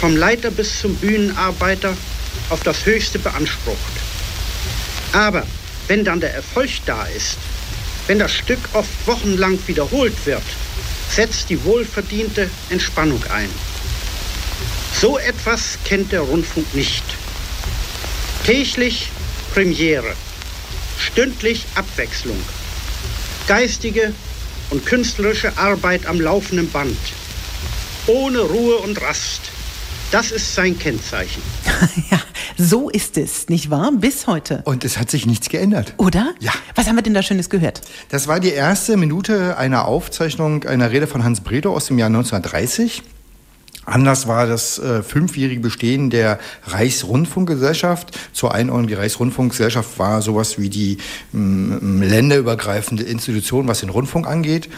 vom 0.00 0.16
Leiter 0.16 0.50
bis 0.50 0.80
zum 0.80 0.94
Bühnenarbeiter, 0.96 1.96
auf 2.48 2.62
das 2.62 2.84
Höchste 2.86 3.18
beansprucht. 3.18 3.92
Aber 5.12 5.46
wenn 5.88 6.04
dann 6.04 6.20
der 6.20 6.34
Erfolg 6.34 6.70
da 6.86 7.04
ist, 7.04 7.38
wenn 8.10 8.18
das 8.18 8.32
Stück 8.32 8.58
oft 8.72 9.06
wochenlang 9.06 9.56
wiederholt 9.68 10.26
wird, 10.26 10.42
setzt 11.08 11.48
die 11.48 11.62
wohlverdiente 11.62 12.50
Entspannung 12.68 13.22
ein. 13.32 13.48
So 15.00 15.16
etwas 15.16 15.78
kennt 15.84 16.10
der 16.10 16.22
Rundfunk 16.22 16.74
nicht. 16.74 17.04
Täglich 18.44 19.10
Premiere, 19.54 20.16
stündlich 20.98 21.66
Abwechslung, 21.76 22.36
geistige 23.46 24.12
und 24.70 24.84
künstlerische 24.84 25.56
Arbeit 25.56 26.06
am 26.06 26.20
laufenden 26.20 26.68
Band, 26.68 26.98
ohne 28.08 28.40
Ruhe 28.40 28.78
und 28.78 29.00
Rast. 29.00 29.42
Das 30.10 30.32
ist 30.32 30.52
sein 30.52 30.76
Kennzeichen. 30.76 31.42
ja, 32.10 32.20
so 32.60 32.90
ist 32.90 33.16
es, 33.16 33.48
nicht 33.48 33.70
wahr? 33.70 33.90
Bis 33.92 34.26
heute. 34.26 34.62
Und 34.64 34.84
es 34.84 34.98
hat 34.98 35.10
sich 35.10 35.26
nichts 35.26 35.48
geändert. 35.48 35.94
Oder? 35.96 36.34
Ja. 36.40 36.52
Was 36.74 36.86
haben 36.88 36.96
wir 36.96 37.02
denn 37.02 37.14
da 37.14 37.22
Schönes 37.22 37.48
gehört? 37.48 37.80
Das 38.10 38.28
war 38.28 38.38
die 38.38 38.50
erste 38.50 38.96
Minute 38.96 39.56
einer 39.56 39.86
Aufzeichnung 39.86 40.64
einer 40.64 40.90
Rede 40.90 41.06
von 41.06 41.24
Hans 41.24 41.40
Bredow 41.40 41.74
aus 41.74 41.86
dem 41.86 41.98
Jahr 41.98 42.08
1930. 42.08 43.02
Anlass 43.90 44.28
war 44.28 44.46
das 44.46 44.78
äh, 44.78 45.02
fünfjährige 45.02 45.60
Bestehen 45.60 46.10
der 46.10 46.38
Reichsrundfunkgesellschaft. 46.66 48.16
Zur 48.32 48.54
Einordnung, 48.54 48.86
die 48.86 48.94
Reichsrundfunkgesellschaft 48.94 49.98
war 49.98 50.22
sowas 50.22 50.58
wie 50.58 50.68
die 50.68 50.98
m, 51.32 52.00
länderübergreifende 52.00 53.02
Institution, 53.02 53.66
was 53.66 53.80
den 53.80 53.90
Rundfunk 53.90 54.26
angeht. 54.26 54.68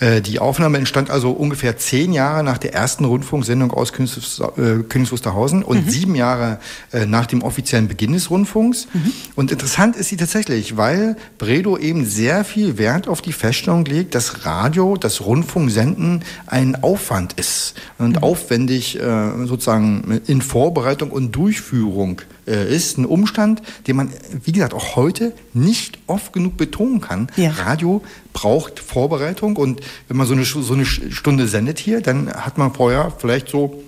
Äh, 0.00 0.20
die 0.20 0.38
Aufnahme 0.38 0.78
entstand 0.78 1.10
also 1.10 1.30
ungefähr 1.30 1.78
zehn 1.78 2.12
Jahre 2.12 2.44
nach 2.44 2.58
der 2.58 2.74
ersten 2.74 3.04
Rundfunksendung 3.04 3.72
aus 3.72 3.92
Königs, 3.92 4.40
äh, 4.40 4.82
Königs 4.88 5.12
Wusterhausen 5.12 5.62
und 5.62 5.86
mhm. 5.86 5.90
sieben 5.90 6.14
Jahre 6.14 6.60
äh, 6.92 7.06
nach 7.06 7.26
dem 7.26 7.42
offiziellen 7.42 7.88
Beginn 7.88 8.12
des 8.12 8.30
Rundfunks. 8.30 8.86
Mhm. 8.92 9.12
Und 9.34 9.50
interessant 9.50 9.96
ist 9.96 10.08
sie 10.08 10.16
tatsächlich, 10.16 10.76
weil 10.76 11.16
Bredow 11.38 11.78
eben 11.78 12.04
sehr 12.04 12.44
viel 12.44 12.76
Wert 12.76 13.08
auf 13.08 13.22
die 13.22 13.32
Feststellung 13.32 13.86
legt, 13.86 14.14
dass 14.14 14.44
Radio, 14.44 14.96
das 14.96 15.22
Rundfunksenden 15.22 16.22
ein 16.46 16.82
Aufwand 16.82 17.32
ist 17.34 17.74
und 17.96 18.16
mhm. 18.16 18.22
aufwendig 18.22 18.57
aufwendig 18.58 18.98
äh, 18.98 19.46
sozusagen 19.46 20.20
in 20.26 20.42
Vorbereitung 20.42 21.10
und 21.10 21.32
Durchführung 21.32 22.22
äh, 22.46 22.74
ist. 22.74 22.98
Ein 22.98 23.06
Umstand, 23.06 23.62
den 23.86 23.96
man, 23.96 24.10
wie 24.44 24.52
gesagt, 24.52 24.74
auch 24.74 24.96
heute 24.96 25.32
nicht 25.54 25.98
oft 26.06 26.32
genug 26.32 26.56
betonen 26.56 27.00
kann. 27.00 27.28
Ja. 27.36 27.50
Radio 27.50 28.02
braucht 28.32 28.80
Vorbereitung 28.80 29.56
und 29.56 29.80
wenn 30.08 30.16
man 30.16 30.26
so 30.26 30.34
eine, 30.34 30.44
so 30.44 30.74
eine 30.74 30.84
Stunde 30.84 31.46
sendet 31.46 31.78
hier, 31.78 32.00
dann 32.00 32.32
hat 32.32 32.58
man 32.58 32.72
vorher 32.72 33.12
vielleicht 33.16 33.48
so 33.48 33.82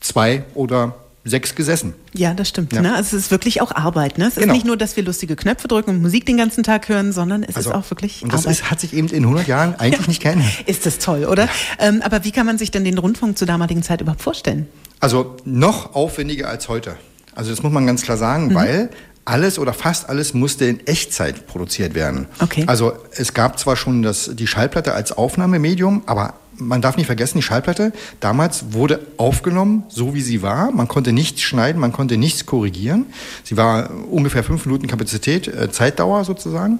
zwei 0.00 0.44
oder 0.54 0.94
sechs 1.26 1.54
gesessen. 1.54 1.94
Ja, 2.14 2.32
das 2.34 2.48
stimmt. 2.48 2.72
Ja. 2.72 2.80
Ne? 2.80 2.94
Also 2.94 3.16
es 3.16 3.24
ist 3.24 3.30
wirklich 3.30 3.60
auch 3.60 3.72
Arbeit. 3.72 4.16
Ne? 4.16 4.26
Es 4.26 4.36
genau. 4.36 4.46
ist 4.46 4.52
nicht 4.52 4.66
nur, 4.66 4.76
dass 4.76 4.96
wir 4.96 5.02
lustige 5.02 5.36
Knöpfe 5.36 5.68
drücken 5.68 5.90
und 5.90 6.00
Musik 6.00 6.24
den 6.24 6.36
ganzen 6.36 6.62
Tag 6.62 6.88
hören, 6.88 7.12
sondern 7.12 7.42
es 7.42 7.56
also, 7.56 7.70
ist 7.70 7.76
auch 7.76 7.90
wirklich 7.90 8.22
und 8.22 8.32
das 8.32 8.42
Arbeit. 8.42 8.52
Ist, 8.52 8.70
hat 8.70 8.80
sich 8.80 8.94
eben 8.94 9.08
in 9.08 9.24
100 9.24 9.46
Jahren 9.46 9.74
eigentlich 9.78 10.08
nicht 10.08 10.22
geändert. 10.22 10.48
Ist 10.66 10.86
das 10.86 10.98
toll, 10.98 11.24
oder? 11.24 11.44
Ja. 11.44 11.50
Ähm, 11.80 12.02
aber 12.02 12.24
wie 12.24 12.30
kann 12.30 12.46
man 12.46 12.58
sich 12.58 12.70
denn 12.70 12.84
den 12.84 12.96
Rundfunk 12.96 13.36
zur 13.36 13.46
damaligen 13.46 13.82
Zeit 13.82 14.00
überhaupt 14.00 14.22
vorstellen? 14.22 14.68
Also 15.00 15.36
noch 15.44 15.94
aufwendiger 15.94 16.48
als 16.48 16.68
heute. 16.68 16.96
Also 17.34 17.50
das 17.50 17.62
muss 17.62 17.72
man 17.72 17.86
ganz 17.86 18.02
klar 18.02 18.16
sagen, 18.16 18.48
mhm. 18.48 18.54
weil 18.54 18.90
alles 19.26 19.58
oder 19.58 19.74
fast 19.74 20.08
alles 20.08 20.32
musste 20.32 20.64
in 20.66 20.86
Echtzeit 20.86 21.46
produziert 21.48 21.94
werden. 21.94 22.26
Okay. 22.38 22.64
Also 22.66 22.92
es 23.10 23.34
gab 23.34 23.58
zwar 23.58 23.76
schon 23.76 24.02
das, 24.02 24.30
die 24.34 24.46
Schallplatte 24.46 24.94
als 24.94 25.12
Aufnahmemedium, 25.12 26.04
aber 26.06 26.34
man 26.58 26.82
darf 26.82 26.96
nicht 26.96 27.06
vergessen, 27.06 27.38
die 27.38 27.42
Schallplatte 27.42 27.92
damals 28.20 28.72
wurde 28.72 29.06
aufgenommen, 29.16 29.84
so 29.88 30.14
wie 30.14 30.20
sie 30.20 30.42
war. 30.42 30.70
Man 30.70 30.88
konnte 30.88 31.12
nichts 31.12 31.42
schneiden, 31.42 31.80
man 31.80 31.92
konnte 31.92 32.16
nichts 32.16 32.46
korrigieren. 32.46 33.06
Sie 33.44 33.56
war 33.56 33.90
ungefähr 34.10 34.44
fünf 34.44 34.66
Minuten 34.66 34.86
Kapazität, 34.86 35.48
äh, 35.48 35.70
Zeitdauer 35.70 36.24
sozusagen. 36.24 36.78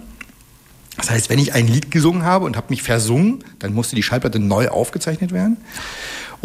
Das 0.97 1.11
heißt, 1.11 1.29
wenn 1.29 1.39
ich 1.39 1.53
ein 1.53 1.69
Lied 1.69 1.91
gesungen 1.91 2.25
habe 2.25 2.47
und 2.47 2.57
habe 2.57 2.69
mich 2.71 2.83
versungen, 2.83 3.45
dann 3.59 3.75
musste 3.75 3.97
die 3.97 4.03
Schallplatte 4.03 4.39
neu 4.39 4.69
aufgezeichnet 4.69 5.31
werden. 5.31 5.59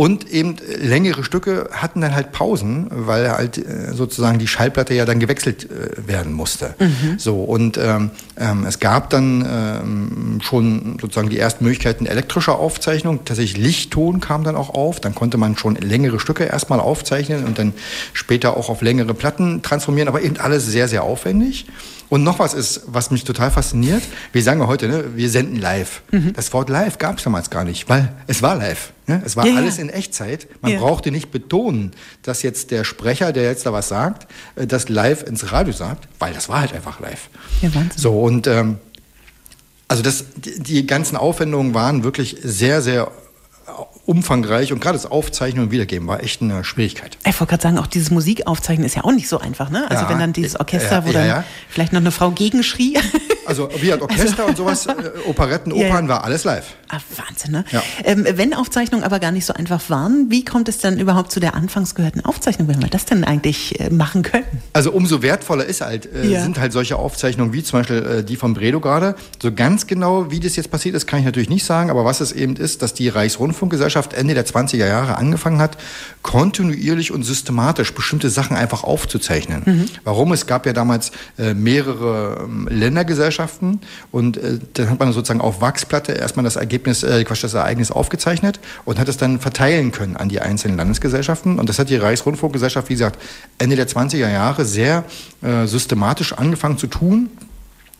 Und 0.01 0.31
eben 0.31 0.55
längere 0.79 1.23
Stücke 1.23 1.69
hatten 1.73 2.01
dann 2.01 2.15
halt 2.15 2.31
Pausen, 2.31 2.87
weil 2.89 3.29
halt 3.29 3.59
äh, 3.59 3.93
sozusagen 3.93 4.39
die 4.39 4.47
Schallplatte 4.47 4.95
ja 4.95 5.05
dann 5.05 5.19
gewechselt 5.19 5.69
äh, 5.69 6.07
werden 6.07 6.33
musste. 6.33 6.73
Mhm. 6.79 7.19
So 7.19 7.43
und 7.43 7.77
ähm, 7.77 8.09
ähm, 8.35 8.65
es 8.65 8.79
gab 8.79 9.11
dann 9.11 9.47
ähm, 9.47 10.39
schon 10.41 10.97
sozusagen 10.99 11.29
die 11.29 11.37
ersten 11.37 11.65
Möglichkeiten 11.65 12.07
elektrischer 12.07 12.57
Aufzeichnung. 12.57 13.25
Tatsächlich 13.25 13.63
Lichtton 13.63 14.21
kam 14.21 14.43
dann 14.43 14.55
auch 14.55 14.71
auf. 14.71 14.99
Dann 14.99 15.13
konnte 15.13 15.37
man 15.37 15.55
schon 15.55 15.75
längere 15.75 16.19
Stücke 16.19 16.45
erstmal 16.45 16.79
aufzeichnen 16.79 17.45
und 17.45 17.59
dann 17.59 17.71
später 18.13 18.57
auch 18.57 18.69
auf 18.69 18.81
längere 18.81 19.13
Platten 19.13 19.61
transformieren. 19.61 20.07
Aber 20.07 20.23
eben 20.23 20.37
alles 20.37 20.65
sehr 20.65 20.87
sehr 20.87 21.03
aufwendig. 21.03 21.67
Und 22.09 22.23
noch 22.23 22.39
was 22.39 22.55
ist, 22.55 22.81
was 22.87 23.11
mich 23.11 23.23
total 23.23 23.51
fasziniert. 23.51 24.01
Wir 24.33 24.41
sagen 24.41 24.61
ja 24.61 24.67
heute, 24.67 24.87
ne, 24.87 25.03
wir 25.15 25.29
senden 25.29 25.61
live. 25.61 26.01
Mhm. 26.09 26.33
Das 26.33 26.51
Wort 26.53 26.69
live 26.69 26.97
gab 26.97 27.19
es 27.19 27.23
damals 27.23 27.51
gar 27.51 27.63
nicht, 27.63 27.87
weil 27.87 28.11
es 28.25 28.41
war 28.41 28.55
live. 28.55 28.91
Ne? 29.07 29.21
Es 29.25 29.35
war 29.35 29.45
ja, 29.45 29.55
alles 29.55 29.77
ja. 29.77 29.83
in 29.83 29.89
Echtzeit. 29.89 30.47
Man 30.61 30.73
ja. 30.73 30.79
brauchte 30.79 31.11
nicht 31.11 31.31
betonen, 31.31 31.91
dass 32.21 32.43
jetzt 32.43 32.71
der 32.71 32.83
Sprecher, 32.83 33.33
der 33.33 33.43
jetzt 33.43 33.65
da 33.65 33.73
was 33.73 33.87
sagt, 33.87 34.27
äh, 34.55 34.67
das 34.67 34.89
live 34.89 35.23
ins 35.23 35.51
Radio 35.51 35.73
sagt, 35.73 36.07
weil 36.19 36.33
das 36.33 36.49
war 36.49 36.61
halt 36.61 36.73
einfach 36.73 36.99
live. 36.99 37.29
Ja, 37.61 37.73
Wahnsinn. 37.73 37.91
So, 37.97 38.19
und 38.21 38.47
ähm, 38.47 38.77
also 39.87 40.03
das, 40.03 40.25
die, 40.35 40.59
die 40.61 40.87
ganzen 40.87 41.17
Aufwendungen 41.17 41.73
waren 41.73 42.03
wirklich 42.03 42.37
sehr, 42.41 42.81
sehr 42.81 43.11
umfangreich 44.11 44.73
und 44.73 44.81
gerade 44.81 44.97
das 44.97 45.09
Aufzeichnen 45.09 45.63
und 45.63 45.71
Wiedergeben 45.71 46.05
war 46.05 46.21
echt 46.21 46.41
eine 46.41 46.65
Schwierigkeit. 46.65 47.17
Ich 47.25 47.39
wollte 47.39 47.51
gerade 47.51 47.63
sagen, 47.63 47.77
auch 47.77 47.87
dieses 47.87 48.11
Musikaufzeichnen 48.11 48.85
ist 48.85 48.95
ja 48.95 49.05
auch 49.05 49.13
nicht 49.13 49.29
so 49.29 49.39
einfach, 49.39 49.69
ne? 49.69 49.89
Also 49.89 50.03
ja, 50.03 50.09
wenn 50.09 50.19
dann 50.19 50.33
dieses 50.33 50.59
Orchester, 50.59 50.97
ja, 50.97 51.07
wo 51.07 51.11
dann 51.13 51.27
ja, 51.27 51.43
vielleicht 51.69 51.93
noch 51.93 52.01
eine 52.01 52.11
Frau 52.11 52.31
gegenschrie. 52.31 52.97
Also 53.43 53.69
wie 53.81 53.91
hat 53.91 54.01
Orchester 54.01 54.45
also, 54.45 54.49
und 54.49 54.57
sowas, 54.57 54.85
äh, 54.85 54.93
Operetten, 55.27 55.73
Opern, 55.73 56.07
war 56.07 56.23
alles 56.23 56.43
live. 56.43 56.75
Ah, 56.87 56.99
Wahnsinn, 57.17 57.51
ne? 57.51 57.65
Ähm, 58.03 58.25
wenn 58.35 58.53
Aufzeichnungen 58.53 59.03
aber 59.03 59.19
gar 59.19 59.31
nicht 59.31 59.45
so 59.45 59.53
einfach 59.53 59.89
waren, 59.89 60.27
wie 60.29 60.45
kommt 60.45 60.69
es 60.69 60.77
dann 60.77 60.99
überhaupt 60.99 61.31
zu 61.31 61.39
der 61.39 61.55
anfangs 61.55 61.95
gehörten 61.95 62.21
Aufzeichnung, 62.23 62.67
wenn 62.67 62.81
wir 62.81 62.87
das 62.87 63.05
denn 63.05 63.23
eigentlich 63.23 63.79
äh, 63.79 63.89
machen 63.89 64.21
können? 64.21 64.45
Also 64.73 64.91
umso 64.91 65.21
wertvoller 65.21 65.65
ist 65.65 65.81
halt, 65.81 66.05
äh, 66.05 66.39
sind 66.39 66.59
halt 66.59 66.71
solche 66.71 66.97
Aufzeichnungen 66.97 67.51
wie 67.51 67.63
zum 67.63 67.79
Beispiel 67.79 68.19
äh, 68.19 68.23
die 68.23 68.37
von 68.37 68.53
Bredow 68.53 68.79
gerade. 68.79 69.15
So 69.41 69.51
ganz 69.51 69.87
genau, 69.87 70.31
wie 70.31 70.39
das 70.39 70.55
jetzt 70.55 70.71
passiert 70.71 70.95
ist, 70.95 71.07
kann 71.07 71.19
ich 71.19 71.25
natürlich 71.25 71.49
nicht 71.49 71.65
sagen, 71.65 71.89
aber 71.89 72.05
was 72.05 72.21
es 72.21 72.31
eben 72.31 72.55
ist, 72.55 72.81
dass 72.81 72.93
die 72.93 73.09
Reichsrundfunkgesellschaft 73.09 74.00
Ende 74.13 74.33
der 74.33 74.45
20er 74.45 74.87
Jahre 74.87 75.17
angefangen 75.17 75.59
hat, 75.59 75.77
kontinuierlich 76.21 77.11
und 77.11 77.23
systematisch 77.23 77.93
bestimmte 77.93 78.29
Sachen 78.29 78.55
einfach 78.55 78.83
aufzuzeichnen. 78.83 79.63
Mhm. 79.65 79.85
Warum? 80.03 80.31
Es 80.31 80.45
gab 80.45 80.65
ja 80.65 80.73
damals 80.73 81.11
äh, 81.37 81.53
mehrere 81.53 82.43
ähm, 82.43 82.67
Ländergesellschaften 82.69 83.79
und 84.11 84.37
äh, 84.37 84.59
dann 84.73 84.89
hat 84.89 84.99
man 84.99 85.13
sozusagen 85.13 85.41
auf 85.41 85.61
Wachsplatte 85.61 86.13
erstmal 86.13 86.43
das 86.43 86.55
Ergebnis, 86.55 87.03
äh, 87.03 87.23
Quatsch, 87.23 87.43
das 87.43 87.53
Ereignis 87.53 87.91
aufgezeichnet 87.91 88.59
und 88.85 88.99
hat 88.99 89.07
es 89.07 89.17
dann 89.17 89.39
verteilen 89.39 89.91
können 89.91 90.15
an 90.15 90.29
die 90.29 90.39
einzelnen 90.39 90.77
Landesgesellschaften. 90.77 91.59
Und 91.59 91.69
das 91.69 91.79
hat 91.79 91.89
die 91.89 91.97
Reichsrundfunkgesellschaft, 91.97 92.89
wie 92.89 92.93
gesagt, 92.93 93.21
Ende 93.57 93.75
der 93.75 93.87
20er 93.87 94.29
Jahre 94.29 94.65
sehr 94.65 95.03
äh, 95.41 95.65
systematisch 95.65 96.33
angefangen 96.33 96.77
zu 96.77 96.87
tun. 96.87 97.29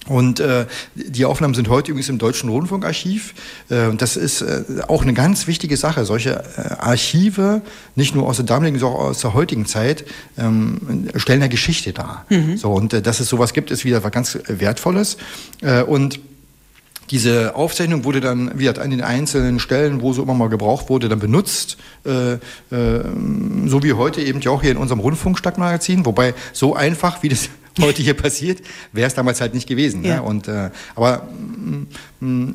Und 0.08 0.40
äh, 0.40 0.66
die 0.96 1.26
Aufnahmen 1.26 1.54
sind 1.54 1.70
heute 1.70 1.92
übrigens 1.92 2.10
im 2.10 2.18
Deutschen 2.18 2.50
Rundfunkarchiv. 2.50 3.34
Äh, 3.70 3.94
das 3.96 4.18
ist 4.18 4.42
äh, 4.42 4.64
auch 4.88 5.04
eine 5.04 5.14
ganz 5.14 5.46
wichtige 5.46 5.78
Sache. 5.78 6.06
Solche 6.06 6.44
äh, 6.58 6.74
Archive, 6.80 7.62
nicht 7.96 8.16
nur 8.16 8.28
aus 8.28 8.38
der 8.38 8.46
damaligen, 8.46 8.80
sondern 8.80 9.00
auch 9.00 9.06
aus 9.10 9.22
der 9.22 9.34
heutigen 9.34 9.66
Zeit, 9.68 10.06
ähm, 10.38 11.08
stellen 11.16 11.42
eine 11.42 11.50
Geschichte 11.50 11.94
dar. 11.94 12.26
Mhm. 12.30 12.58
So, 12.58 12.72
und 12.72 12.94
äh, 12.94 13.02
dass 13.02 13.20
es 13.20 13.30
sowas 13.30 13.54
gibt, 13.54 13.70
ist 13.70 13.86
wieder 13.86 14.04
was 14.04 14.12
ganz 14.12 14.40
Wertvolles. 14.48 15.18
Äh, 15.62 15.84
und 15.84 16.20
diese 17.12 17.56
Aufzeichnung 17.56 18.06
wurde 18.06 18.22
dann 18.22 18.58
wieder 18.58 18.82
an 18.82 18.90
den 18.90 19.02
einzelnen 19.02 19.60
Stellen, 19.60 20.02
wo 20.02 20.14
so 20.14 20.24
immer 20.24 20.34
mal 20.34 20.48
gebraucht 20.48 20.90
wurde, 20.90 21.10
dann 21.10 21.20
benutzt. 21.20 21.78
Äh, 22.06 22.34
äh, 22.34 22.40
so 23.66 23.84
wie 23.84 23.94
heute 23.94 24.22
eben 24.22 24.40
ja 24.40 24.50
auch 24.50 24.62
hier 24.62 24.72
in 24.72 24.78
unserem 24.78 25.02
Rundfunkstadtmagazin. 25.02 26.06
Wobei 26.06 26.34
so 26.54 26.74
einfach, 26.74 27.22
wie 27.22 27.30
das 27.30 27.50
heute 27.82 28.02
hier 28.02 28.14
passiert, 28.14 28.62
wäre 28.92 29.08
es 29.08 29.16
damals 29.16 29.42
halt 29.42 29.54
nicht 29.54 29.68
gewesen. 29.68 30.04
Ja. 30.04 30.16
Ne? 30.16 30.24
Und, 30.24 30.48
äh, 30.48 30.70
aber 30.96 31.28
mh, 31.60 31.86
mh, 32.20 32.54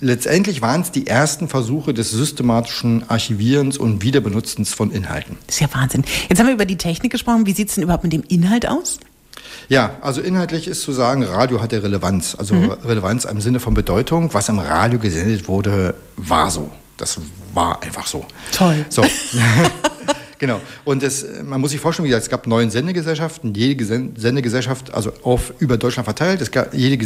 letztendlich 0.00 0.62
waren 0.62 0.82
es 0.82 0.90
die 0.90 1.06
ersten 1.06 1.48
Versuche 1.48 1.94
des 1.94 2.10
systematischen 2.10 3.08
Archivierens 3.08 3.78
und 3.78 4.02
Wiederbenutzens 4.02 4.74
von 4.74 4.90
Inhalten. 4.90 5.38
Das 5.46 5.56
ist 5.56 5.60
ja 5.60 5.68
Wahnsinn. 5.72 6.04
Jetzt 6.28 6.38
haben 6.38 6.46
wir 6.46 6.54
über 6.54 6.66
die 6.66 6.76
Technik 6.76 7.12
gesprochen. 7.12 7.46
Wie 7.46 7.52
sieht 7.52 7.68
es 7.68 7.76
denn 7.76 7.84
überhaupt 7.84 8.04
mit 8.04 8.12
dem 8.12 8.24
Inhalt 8.28 8.66
aus? 8.66 8.98
Ja, 9.68 9.92
also 10.00 10.20
inhaltlich 10.20 10.66
ist 10.66 10.82
zu 10.82 10.92
sagen, 10.92 11.22
Radio 11.22 11.62
hatte 11.62 11.82
Relevanz. 11.82 12.34
Also 12.34 12.54
mhm. 12.54 12.70
Relevanz 12.84 13.24
im 13.24 13.40
Sinne 13.40 13.60
von 13.60 13.74
Bedeutung. 13.74 14.34
Was 14.34 14.48
im 14.48 14.58
Radio 14.58 14.98
gesendet 14.98 15.48
wurde, 15.48 15.94
war 16.16 16.50
so. 16.50 16.70
Das 16.96 17.18
war 17.54 17.82
einfach 17.82 18.06
so. 18.06 18.24
Toll. 18.52 18.84
So. 18.88 19.02
Genau. 20.42 20.60
Und 20.84 21.04
es, 21.04 21.24
man 21.44 21.60
muss 21.60 21.70
sich 21.70 21.78
vorstellen, 21.78 22.02
wie 22.04 22.08
gesagt, 22.08 22.24
es 22.24 22.28
gab 22.28 22.48
neun 22.48 22.68
Sendegesellschaften. 22.68 23.54
Jede 23.54 23.84
Sendegesellschaft, 23.84 24.92
also 24.92 25.12
auf 25.22 25.52
über 25.60 25.76
Deutschland 25.76 26.04
verteilt, 26.04 26.40
es 26.40 26.50
gab, 26.50 26.74
jede 26.74 26.98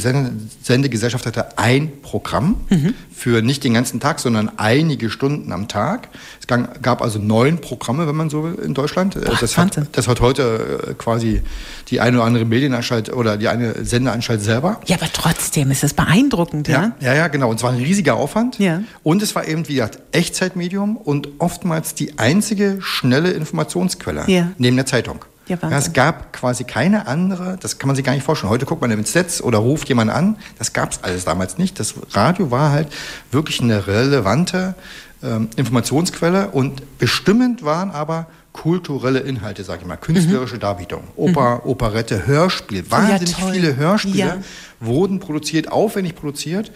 Sendegesellschaft 0.63 1.27
hatte 1.27 1.59
ein 1.59 2.01
Programm 2.01 2.57
mhm. 2.71 2.95
für 3.15 3.43
nicht 3.43 3.63
den 3.63 3.75
ganzen 3.75 4.01
Tag, 4.01 4.21
sondern 4.21 4.53
einige 4.57 5.11
Stunden 5.11 5.53
am 5.53 5.69
Tag. 5.69 6.09
Es 6.41 6.47
gab 6.47 7.03
also 7.03 7.19
neun 7.19 7.59
Programme, 7.59 8.09
wenn 8.09 8.17
man 8.17 8.31
so 8.31 8.43
will, 8.43 8.55
in 8.55 8.73
Deutschland. 8.73 9.21
Boah, 9.23 9.37
das, 9.39 9.59
hat, 9.59 9.83
das 9.93 10.09
hat 10.09 10.23
heute 10.23 10.87
äh, 10.89 10.95
quasi 10.95 11.43
die 11.89 12.01
eine 12.01 12.17
oder 12.17 12.25
andere 12.25 12.47
Medienanstalt 12.47 13.13
oder 13.13 13.37
die 13.37 13.49
eine 13.49 13.85
Sendeanstalt 13.85 14.41
selber. 14.41 14.81
Ja, 14.87 14.97
aber 14.97 15.13
trotzdem 15.13 15.71
ist 15.71 15.83
das 15.83 15.93
beeindruckend, 15.93 16.69
ja? 16.69 16.95
Ja, 17.01 17.09
ja, 17.09 17.15
ja 17.15 17.29
genau. 17.29 17.51
Und 17.51 17.57
es 17.57 17.63
war 17.63 17.73
ein 17.73 17.83
riesiger 17.83 18.15
Aufwand. 18.15 18.59
Ja. 18.59 18.83
Und 19.03 19.21
es 19.21 19.35
war 19.35 19.47
eben, 19.47 19.69
wie 19.69 19.75
gesagt, 19.75 19.99
Echtzeitmedium 20.13 20.97
und 20.97 21.29
oftmals 21.39 21.95
die 21.95 22.19
einzige 22.19 22.79
schnelle 22.81 23.26
aktuelle 23.27 23.33
Informationsquelle 23.33 24.25
ja. 24.27 24.53
neben 24.59 24.77
der 24.77 24.87
Zeitung. 24.87 25.25
Ja, 25.49 25.59
ja, 25.63 25.79
es 25.79 25.93
gab 25.93 26.33
quasi 26.33 26.65
keine 26.65 27.07
andere, 27.07 27.57
das 27.61 27.79
kann 27.79 27.87
man 27.87 27.95
sich 27.95 28.05
gar 28.05 28.15
nicht 28.15 28.25
vorstellen. 28.25 28.51
Heute 28.51 28.67
guckt 28.67 28.81
man 28.81 28.91
ins 28.91 29.15
Netz 29.15 29.41
oder 29.41 29.59
ruft 29.59 29.89
jemanden 29.89 30.13
an. 30.13 30.37
Das 30.59 30.73
gab 30.73 30.91
es 30.91 31.05
alles 31.05 31.25
damals 31.25 31.57
nicht. 31.57 31.79
Das 31.79 31.95
Radio 32.11 32.51
war 32.51 32.73
halt 32.73 32.89
wirklich 33.31 33.61
eine 33.61 33.87
relevante 33.87 34.75
ähm, 35.23 35.49
Informationsquelle 35.55 36.49
und 36.49 36.99
bestimmend 36.99 37.65
waren 37.65 37.93
aber 37.93 38.27
kulturelle 38.53 39.21
Inhalte, 39.21 39.63
sage 39.63 39.83
ich 39.83 39.87
mal, 39.87 39.97
künstlerische 39.97 40.57
mhm. 40.57 40.61
Darbietungen, 40.61 41.07
Oper, 41.15 41.61
mhm. 41.63 41.71
Operette, 41.71 42.27
Hörspiel. 42.27 42.91
Wahnsinnig 42.91 43.39
ja, 43.39 43.53
viele 43.53 43.77
Hörspiele 43.77 44.43
wurden 44.81 45.21
produziert, 45.21 45.71
aufwendig 45.71 46.17
produziert. 46.17 46.73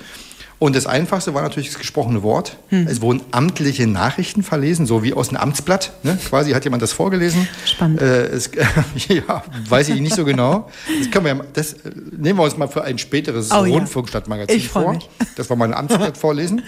Und 0.60 0.76
das 0.76 0.84
Einfachste 0.84 1.32
war 1.32 1.40
natürlich 1.40 1.70
das 1.70 1.78
gesprochene 1.78 2.22
Wort. 2.22 2.58
Hm. 2.68 2.86
Es 2.86 3.00
wurden 3.00 3.22
amtliche 3.30 3.86
Nachrichten 3.86 4.42
verlesen, 4.42 4.84
so 4.84 5.02
wie 5.02 5.14
aus 5.14 5.30
einem 5.30 5.38
Amtsblatt. 5.38 5.90
Ne? 6.02 6.18
Quasi 6.28 6.52
hat 6.52 6.64
jemand 6.64 6.82
das 6.82 6.92
vorgelesen. 6.92 7.48
Spannend. 7.64 8.02
Äh, 8.02 8.26
es, 8.26 8.50
ja, 9.08 9.42
weiß 9.70 9.88
ich 9.88 9.98
nicht 10.02 10.14
so 10.14 10.26
genau. 10.26 10.68
Das, 10.98 11.10
können 11.10 11.24
wir, 11.24 11.46
das 11.54 11.76
nehmen 12.12 12.38
wir 12.38 12.42
uns 12.42 12.58
mal 12.58 12.68
für 12.68 12.84
ein 12.84 12.98
späteres 12.98 13.50
oh, 13.50 13.60
Rundfunkstadtmagazin 13.60 14.60
ja. 14.60 14.68
vor. 14.68 14.92
Mich. 14.92 15.08
Das 15.36 15.48
war 15.48 15.56
mal 15.56 15.64
ein 15.64 15.74
Amtsblatt 15.74 16.18
vorlesen. 16.18 16.62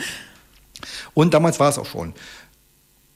Und 1.13 1.35
damals 1.35 1.61
war 1.61 1.69
es 1.69 1.79
auch 1.79 1.85
schon. 1.85 2.15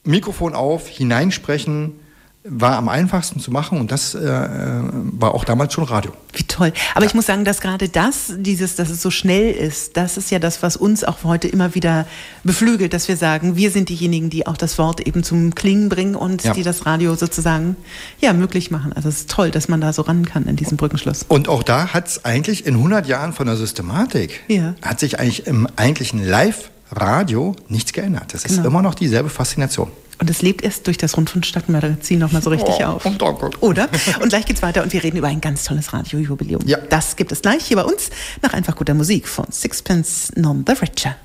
Mikrofon 0.03 0.53
auf, 0.53 0.87
hineinsprechen, 0.87 1.99
war 2.49 2.77
am 2.77 2.89
einfachsten 2.89 3.39
zu 3.39 3.51
machen 3.51 3.79
und 3.79 3.91
das 3.91 4.15
äh, 4.15 4.21
war 4.21 5.33
auch 5.33 5.43
damals 5.43 5.73
schon 5.73 5.83
Radio. 5.83 6.11
Wie 6.33 6.43
toll. 6.43 6.71
Aber 6.93 7.03
ja. 7.03 7.09
ich 7.09 7.15
muss 7.15 7.25
sagen, 7.25 7.45
dass 7.45 7.61
gerade 7.61 7.89
das, 7.89 8.33
dieses, 8.37 8.75
dass 8.75 8.89
es 8.89 9.01
so 9.01 9.11
schnell 9.11 9.51
ist, 9.51 9.97
das 9.97 10.17
ist 10.17 10.31
ja 10.31 10.39
das, 10.39 10.63
was 10.63 10.77
uns 10.77 11.03
auch 11.03 11.23
heute 11.23 11.47
immer 11.47 11.75
wieder 11.75 12.05
beflügelt, 12.43 12.93
dass 12.93 13.07
wir 13.07 13.17
sagen, 13.17 13.55
wir 13.55 13.71
sind 13.71 13.89
diejenigen, 13.89 14.29
die 14.29 14.47
auch 14.47 14.57
das 14.57 14.77
Wort 14.77 15.01
eben 15.01 15.23
zum 15.23 15.55
Klingen 15.55 15.89
bringen 15.89 16.15
und 16.15 16.43
ja. 16.43 16.53
die 16.53 16.63
das 16.63 16.85
Radio 16.85 17.15
sozusagen 17.15 17.75
ja 18.19 18.33
möglich 18.33 18.71
machen. 18.71 18.93
Also 18.93 19.09
es 19.09 19.21
ist 19.21 19.29
toll, 19.29 19.51
dass 19.51 19.67
man 19.67 19.81
da 19.81 19.93
so 19.93 20.03
ran 20.03 20.25
kann 20.25 20.45
in 20.45 20.55
diesem 20.55 20.77
Brückenschluss. 20.77 21.25
Und 21.27 21.49
auch 21.49 21.63
da 21.63 21.93
hat 21.93 22.07
es 22.07 22.25
eigentlich 22.25 22.65
in 22.65 22.75
100 22.75 23.07
Jahren 23.07 23.33
von 23.33 23.47
der 23.47 23.57
Systematik, 23.57 24.41
ja. 24.47 24.75
hat 24.81 24.99
sich 24.99 25.19
eigentlich 25.19 25.47
im 25.47 25.67
eigentlichen 25.75 26.23
Live-Radio 26.23 27.55
nichts 27.67 27.93
geändert. 27.93 28.33
Das 28.33 28.43
genau. 28.43 28.61
ist 28.61 28.65
immer 28.65 28.81
noch 28.81 28.95
dieselbe 28.95 29.29
Faszination. 29.29 29.91
Und 30.19 30.29
es 30.29 30.41
lebt 30.41 30.63
erst 30.63 30.87
durch 30.87 30.97
das 30.97 31.15
Rundfunkstadtmagazin 31.15 32.19
nochmal 32.19 32.41
so 32.41 32.49
richtig 32.49 32.75
oh, 32.79 32.83
auf. 32.83 33.05
Und 33.05 33.21
danke. 33.21 33.51
Oder? 33.59 33.87
Und 34.21 34.29
gleich 34.29 34.45
geht's 34.45 34.61
weiter 34.61 34.83
und 34.83 34.91
wir 34.93 35.03
reden 35.03 35.17
über 35.17 35.27
ein 35.27 35.41
ganz 35.41 35.63
tolles 35.63 35.93
Radiojubiläum. 35.93 36.61
Ja. 36.65 36.77
Das 36.89 37.15
gibt 37.15 37.31
es 37.31 37.41
gleich 37.41 37.65
hier 37.65 37.77
bei 37.77 37.83
uns 37.83 38.09
nach 38.41 38.53
einfach 38.53 38.75
guter 38.75 38.93
Musik 38.93 39.27
von 39.27 39.51
Sixpence 39.51 40.31
Non 40.35 40.65
the 40.65 40.73
Richer. 40.73 41.15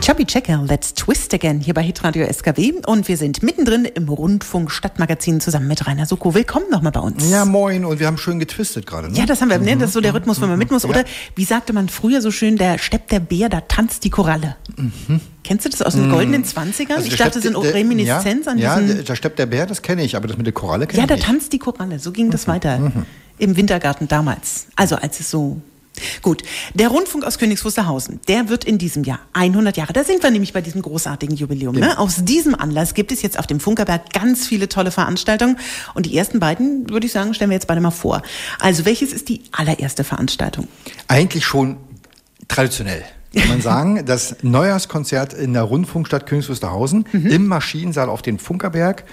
Chubby 0.00 0.24
Checker, 0.26 0.62
Let's 0.66 0.94
Twist 0.94 1.32
Again 1.32 1.60
hier 1.60 1.74
bei 1.74 1.82
Hitradio 1.82 2.26
SKW 2.30 2.72
und 2.86 3.06
wir 3.08 3.16
sind 3.16 3.42
mittendrin 3.42 3.84
im 3.84 4.08
Rundfunk 4.08 4.70
Stadtmagazin 4.70 5.40
zusammen 5.40 5.68
mit 5.68 5.86
Rainer 5.86 6.06
Soko. 6.06 6.34
Willkommen 6.34 6.66
nochmal 6.70 6.90
bei 6.92 7.00
uns. 7.00 7.30
Ja, 7.30 7.44
moin 7.44 7.84
und 7.84 8.00
wir 8.00 8.08
haben 8.08 8.18
schön 8.18 8.40
getwistet 8.40 8.84
gerade. 8.86 9.10
Ne? 9.10 9.16
Ja, 9.18 9.26
das 9.26 9.40
haben 9.40 9.48
wir. 9.50 9.58
Ne? 9.58 9.76
Das 9.76 9.88
ist 9.90 9.94
so 9.94 10.00
der 10.00 10.12
Rhythmus, 10.12 10.40
wenn 10.40 10.48
man 10.48 10.58
mit 10.58 10.70
muss. 10.72 10.84
Oder 10.84 11.04
wie 11.36 11.44
sagte 11.44 11.72
man 11.72 11.88
früher 11.88 12.20
so 12.20 12.30
schön, 12.32 12.56
der 12.56 12.78
steppt 12.78 13.12
der 13.12 13.20
Bär, 13.20 13.48
da 13.48 13.60
tanzt 13.60 14.02
die 14.04 14.10
Koralle. 14.10 14.56
Kennst 15.44 15.64
du 15.66 15.70
das 15.70 15.82
aus 15.82 15.94
den 15.94 16.10
goldenen 16.10 16.44
20ern? 16.44 16.94
Also 16.96 17.06
ich 17.06 17.16
dachte, 17.16 17.34
das 17.34 17.42
sind 17.44 17.62
der- 17.62 17.74
Reminiszenz 17.74 18.46
ja, 18.46 18.52
an 18.52 18.58
Ja, 18.58 18.78
diesen... 18.80 18.96
der- 18.96 19.04
da 19.04 19.14
steppt 19.16 19.38
der 19.38 19.46
Bär, 19.46 19.66
das 19.66 19.82
kenne 19.82 20.02
ich, 20.04 20.16
aber 20.16 20.26
das 20.26 20.36
mit 20.36 20.46
der 20.46 20.52
Koralle 20.52 20.86
kenne 20.86 20.98
Ja, 20.98 21.04
ich 21.04 21.08
da 21.08 21.14
nicht. 21.14 21.26
tanzt 21.26 21.52
die 21.52 21.58
Koralle. 21.58 21.98
So 22.00 22.10
ging 22.12 22.30
das 22.30 22.48
weiter 22.48 22.92
im 23.38 23.56
Wintergarten 23.56 24.08
damals. 24.08 24.66
Also 24.76 24.96
als 24.96 25.20
es 25.20 25.30
so. 25.30 25.60
Gut, 26.22 26.42
der 26.74 26.88
Rundfunk 26.88 27.24
aus 27.24 27.38
Königs 27.38 27.64
Wusterhausen, 27.64 28.20
der 28.28 28.48
wird 28.48 28.64
in 28.64 28.78
diesem 28.78 29.04
Jahr 29.04 29.20
100 29.32 29.76
Jahre. 29.76 29.92
Da 29.92 30.04
sind 30.04 30.22
wir 30.22 30.30
nämlich 30.30 30.52
bei 30.52 30.60
diesem 30.60 30.82
großartigen 30.82 31.36
Jubiläum. 31.36 31.74
Ne? 31.74 31.98
Aus 31.98 32.24
diesem 32.24 32.54
Anlass 32.54 32.94
gibt 32.94 33.12
es 33.12 33.22
jetzt 33.22 33.38
auf 33.38 33.46
dem 33.46 33.60
Funkerberg 33.60 34.12
ganz 34.12 34.46
viele 34.46 34.68
tolle 34.68 34.90
Veranstaltungen. 34.90 35.58
Und 35.94 36.06
die 36.06 36.16
ersten 36.16 36.40
beiden, 36.40 36.88
würde 36.90 37.06
ich 37.06 37.12
sagen, 37.12 37.34
stellen 37.34 37.50
wir 37.50 37.56
jetzt 37.56 37.66
beide 37.66 37.80
mal 37.80 37.90
vor. 37.90 38.22
Also 38.58 38.84
welches 38.84 39.12
ist 39.12 39.28
die 39.28 39.42
allererste 39.52 40.04
Veranstaltung? 40.04 40.68
Eigentlich 41.08 41.44
schon 41.44 41.76
traditionell. 42.48 43.04
Kann 43.34 43.48
man 43.48 43.60
sagen, 43.60 44.04
das 44.04 44.36
Neujahrskonzert 44.42 45.32
in 45.32 45.54
der 45.54 45.62
Rundfunkstadt 45.62 46.26
Königs 46.26 46.48
Wusterhausen 46.48 47.06
im 47.12 47.46
Maschinensaal 47.46 48.08
auf 48.08 48.22
den 48.22 48.38
Funkerberg. 48.38 49.04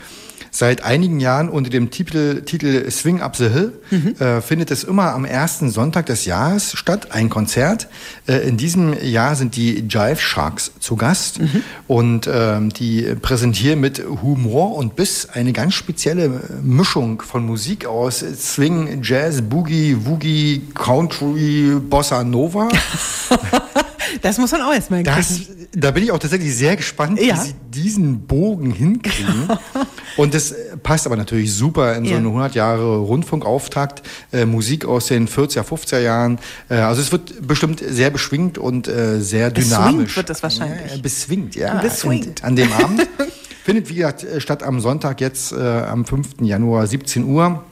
Seit 0.51 0.83
einigen 0.83 1.19
Jahren 1.19 1.47
unter 1.49 1.69
dem 1.69 1.91
Titel, 1.91 2.41
Titel 2.41 2.89
Swing 2.89 3.21
Up 3.21 3.35
the 3.35 3.49
Hill 3.49 3.73
äh, 4.19 4.41
findet 4.41 4.71
es 4.71 4.83
immer 4.83 5.13
am 5.13 5.25
ersten 5.25 5.69
Sonntag 5.69 6.07
des 6.07 6.25
Jahres 6.25 6.73
statt, 6.75 7.11
ein 7.11 7.29
Konzert. 7.29 7.87
Äh, 8.27 8.47
in 8.47 8.57
diesem 8.57 8.93
Jahr 9.03 9.35
sind 9.35 9.55
die 9.55 9.85
Jive 9.87 10.17
Sharks 10.17 10.71
zu 10.79 10.95
Gast 10.95 11.39
und 11.87 12.27
ähm, 12.31 12.69
die 12.69 13.15
präsentieren 13.21 13.79
mit 13.79 14.03
Humor 14.23 14.75
und 14.75 14.95
Biss 14.95 15.27
eine 15.31 15.53
ganz 15.53 15.75
spezielle 15.75 16.41
Mischung 16.63 17.21
von 17.21 17.45
Musik 17.45 17.85
aus 17.85 18.19
Swing, 18.19 19.01
Jazz, 19.03 19.41
Boogie, 19.43 19.97
Woogie, 20.03 20.63
Country, 20.73 21.75
Bossa 21.79 22.23
Nova. 22.23 22.69
Das 24.21 24.37
muss 24.37 24.51
man 24.51 24.61
auch 24.61 24.73
erstmal 24.73 25.03
Das, 25.03 25.29
hinkriegen. 25.29 25.67
da 25.75 25.91
bin 25.91 26.03
ich 26.03 26.11
auch 26.11 26.19
tatsächlich 26.19 26.55
sehr 26.55 26.75
gespannt, 26.75 27.19
Ja. 27.21 27.35
wie 27.43 27.47
sie 27.47 27.55
diesen 27.83 28.21
Bogen 28.27 28.71
hinkriegen. 28.71 29.47
Und 30.17 30.33
das 30.33 30.51
äh, 30.51 30.75
passt 30.77 31.05
aber 31.05 31.15
natürlich 31.15 31.53
super 31.53 31.95
in 31.95 32.05
so 32.05 32.11
Ja. 32.11 32.17
eine 32.17 32.27
100 32.27 32.55
Jahre 32.55 32.97
Rundfunkauftakt, 32.97 34.01
äh, 34.33 34.45
Musik 34.45 34.85
aus 34.85 35.07
den 35.07 35.27
40er, 35.27 35.63
50er 35.63 35.99
Jahren. 35.99 36.39
Äh, 36.69 36.75
also 36.75 37.01
es 37.01 37.11
wird 37.11 37.47
bestimmt 37.47 37.81
sehr 37.87 38.09
beschwingt 38.09 38.57
und 38.57 38.87
äh, 38.87 39.19
sehr 39.21 39.49
Beswingt 39.51 39.71
dynamisch. 39.79 40.15
wird 40.17 40.29
es 40.29 40.43
wahrscheinlich. 40.43 40.91
Ja, 40.95 41.01
beswingt, 41.01 41.55
ja. 41.55 41.81
Beswingt. 41.81 42.43
An 42.43 42.55
dem 42.55 42.71
Abend 42.73 43.07
findet, 43.63 43.89
wie 43.89 43.95
gesagt, 43.95 44.23
äh, 44.23 44.41
statt 44.41 44.63
am 44.63 44.79
Sonntag 44.79 45.21
jetzt 45.21 45.51
äh, 45.51 45.55
am 45.57 46.05
5. 46.05 46.41
Januar 46.41 46.87
17 46.87 47.23
Uhr. 47.25 47.63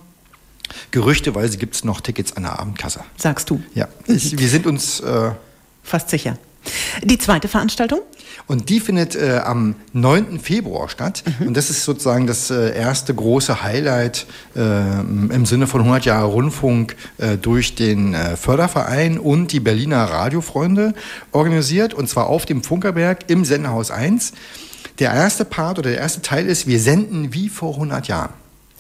Gerüchteweise 0.91 1.57
gibt 1.57 1.75
es 1.75 1.83
noch 1.83 2.01
Tickets 2.01 2.35
an 2.35 2.43
der 2.43 2.59
Abendkasse. 2.59 2.99
Sagst 3.17 3.49
du. 3.49 3.61
Ja, 3.73 3.87
ich, 4.05 4.37
wir 4.37 4.49
sind 4.49 4.65
uns... 4.67 4.99
Äh, 4.99 5.31
Fast 5.87 6.09
sicher. 6.09 6.37
Die 7.01 7.17
zweite 7.17 7.47
Veranstaltung? 7.47 8.01
Und 8.45 8.67
die 8.67 8.81
findet 8.81 9.15
äh, 9.15 9.37
am 9.37 9.75
9. 9.93 10.37
Februar 10.41 10.89
statt. 10.89 11.23
Und 11.39 11.55
das 11.55 11.69
ist 11.69 11.85
sozusagen 11.85 12.27
das 12.27 12.51
äh, 12.51 12.77
erste 12.77 13.15
große 13.15 13.63
Highlight 13.63 14.27
äh, 14.53 14.59
im 14.99 15.45
Sinne 15.45 15.65
von 15.65 15.79
100 15.79 16.03
Jahre 16.03 16.27
Rundfunk 16.27 16.97
äh, 17.19 17.37
durch 17.37 17.75
den 17.75 18.13
äh, 18.13 18.35
Förderverein 18.35 19.17
und 19.17 19.53
die 19.53 19.61
Berliner 19.61 20.03
Radiofreunde 20.03 20.93
organisiert. 21.31 21.93
Und 21.93 22.09
zwar 22.09 22.27
auf 22.27 22.45
dem 22.45 22.63
Funkerberg 22.63 23.29
im 23.29 23.45
Sendehaus 23.45 23.89
1. 23.89 24.33
Der 24.99 25.13
erste 25.13 25.45
Part 25.45 25.79
oder 25.79 25.91
der 25.91 25.99
erste 25.99 26.21
Teil 26.21 26.47
ist, 26.47 26.67
wir 26.67 26.81
senden 26.81 27.33
wie 27.33 27.47
vor 27.47 27.75
100 27.75 28.09
Jahren. 28.09 28.33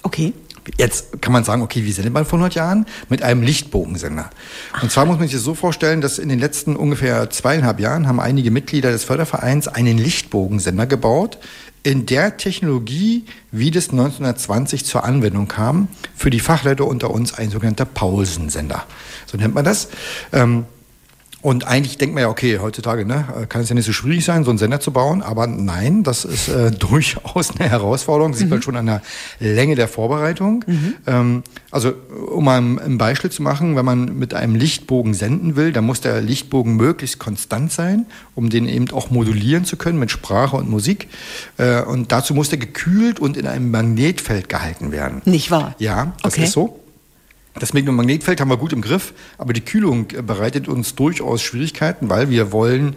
Okay. 0.03 0.33
Jetzt 0.77 1.21
kann 1.21 1.31
man 1.31 1.43
sagen, 1.43 1.61
okay, 1.61 1.85
wie 1.85 1.91
sendet 1.91 2.13
man 2.13 2.25
vor 2.25 2.39
100 2.39 2.55
Jahren? 2.55 2.85
Mit 3.09 3.23
einem 3.23 3.41
Lichtbogensender. 3.41 4.29
Und 4.81 4.91
zwar 4.91 5.05
muss 5.05 5.17
man 5.17 5.27
sich 5.27 5.35
das 5.35 5.43
so 5.43 5.53
vorstellen, 5.53 6.01
dass 6.01 6.19
in 6.19 6.29
den 6.29 6.39
letzten 6.39 6.75
ungefähr 6.75 7.29
zweieinhalb 7.29 7.79
Jahren 7.79 8.07
haben 8.07 8.19
einige 8.19 8.51
Mitglieder 8.51 8.91
des 8.91 9.05
Fördervereins 9.05 9.67
einen 9.67 9.97
Lichtbogensender 9.97 10.85
gebaut, 10.85 11.37
in 11.83 12.05
der 12.05 12.35
Technologie, 12.35 13.23
wie 13.51 13.71
das 13.71 13.91
1920 13.91 14.83
zur 14.83 15.05
Anwendung 15.05 15.47
kam, 15.47 15.87
für 16.15 16.29
die 16.29 16.41
Fachleute 16.41 16.83
unter 16.83 17.11
uns 17.11 17.33
ein 17.33 17.49
sogenannter 17.49 17.85
Paulsensender. 17.85 18.83
So 19.25 19.37
nennt 19.37 19.55
man 19.55 19.63
das. 19.63 19.87
Ähm, 20.33 20.65
und 21.43 21.67
eigentlich 21.67 21.97
denkt 21.97 22.15
man 22.15 22.23
ja, 22.23 22.29
okay, 22.29 22.57
heutzutage 22.59 23.05
ne, 23.05 23.25
kann 23.47 23.61
es 23.61 23.69
ja 23.69 23.75
nicht 23.75 23.85
so 23.85 23.93
schwierig 23.93 24.25
sein, 24.25 24.43
so 24.43 24.49
einen 24.49 24.57
Sender 24.57 24.79
zu 24.79 24.91
bauen. 24.91 25.21
Aber 25.21 25.45
nein, 25.47 26.03
das 26.03 26.25
ist 26.25 26.49
äh, 26.49 26.71
durchaus 26.79 27.51
eine 27.57 27.69
Herausforderung. 27.69 28.33
Sieht 28.33 28.49
man 28.49 28.61
schon 28.61 28.75
an 28.75 28.87
der 28.87 29.01
Länge 29.39 29.75
der 29.75 29.87
Vorbereitung. 29.87 30.65
Ähm, 31.05 31.43
also, 31.71 31.93
um 32.31 32.43
mal 32.45 32.57
ein 32.57 32.79
ein 32.79 32.97
Beispiel 32.97 33.29
zu 33.29 33.43
machen, 33.43 33.75
wenn 33.75 33.85
man 33.85 34.17
mit 34.17 34.33
einem 34.33 34.55
Lichtbogen 34.55 35.13
senden 35.13 35.55
will, 35.55 35.71
dann 35.71 35.85
muss 35.85 36.01
der 36.01 36.21
Lichtbogen 36.21 36.75
möglichst 36.75 37.19
konstant 37.19 37.71
sein, 37.71 38.07
um 38.33 38.49
den 38.49 38.67
eben 38.67 38.89
auch 38.91 39.11
modulieren 39.11 39.63
zu 39.63 39.77
können 39.77 39.99
mit 39.99 40.09
Sprache 40.11 40.55
und 40.57 40.69
Musik. 40.69 41.07
Äh, 41.57 41.81
und 41.83 42.11
dazu 42.11 42.33
muss 42.33 42.49
der 42.49 42.57
gekühlt 42.57 43.19
und 43.19 43.37
in 43.37 43.45
einem 43.47 43.69
Magnetfeld 43.71 44.49
gehalten 44.49 44.91
werden. 44.91 45.21
Nicht 45.25 45.51
wahr? 45.51 45.75
Ja, 45.77 46.13
das 46.23 46.33
Okay. 46.33 46.43
ist 46.45 46.53
so. 46.53 46.79
Das 47.59 47.73
Magnetfeld 47.73 48.41
haben 48.41 48.49
wir 48.49 48.57
gut 48.57 48.73
im 48.73 48.81
Griff, 48.81 49.13
aber 49.37 49.53
die 49.53 49.61
Kühlung 49.61 50.07
bereitet 50.25 50.67
uns 50.67 50.95
durchaus 50.95 51.41
Schwierigkeiten, 51.41 52.09
weil 52.09 52.29
wir 52.29 52.51
wollen 52.51 52.95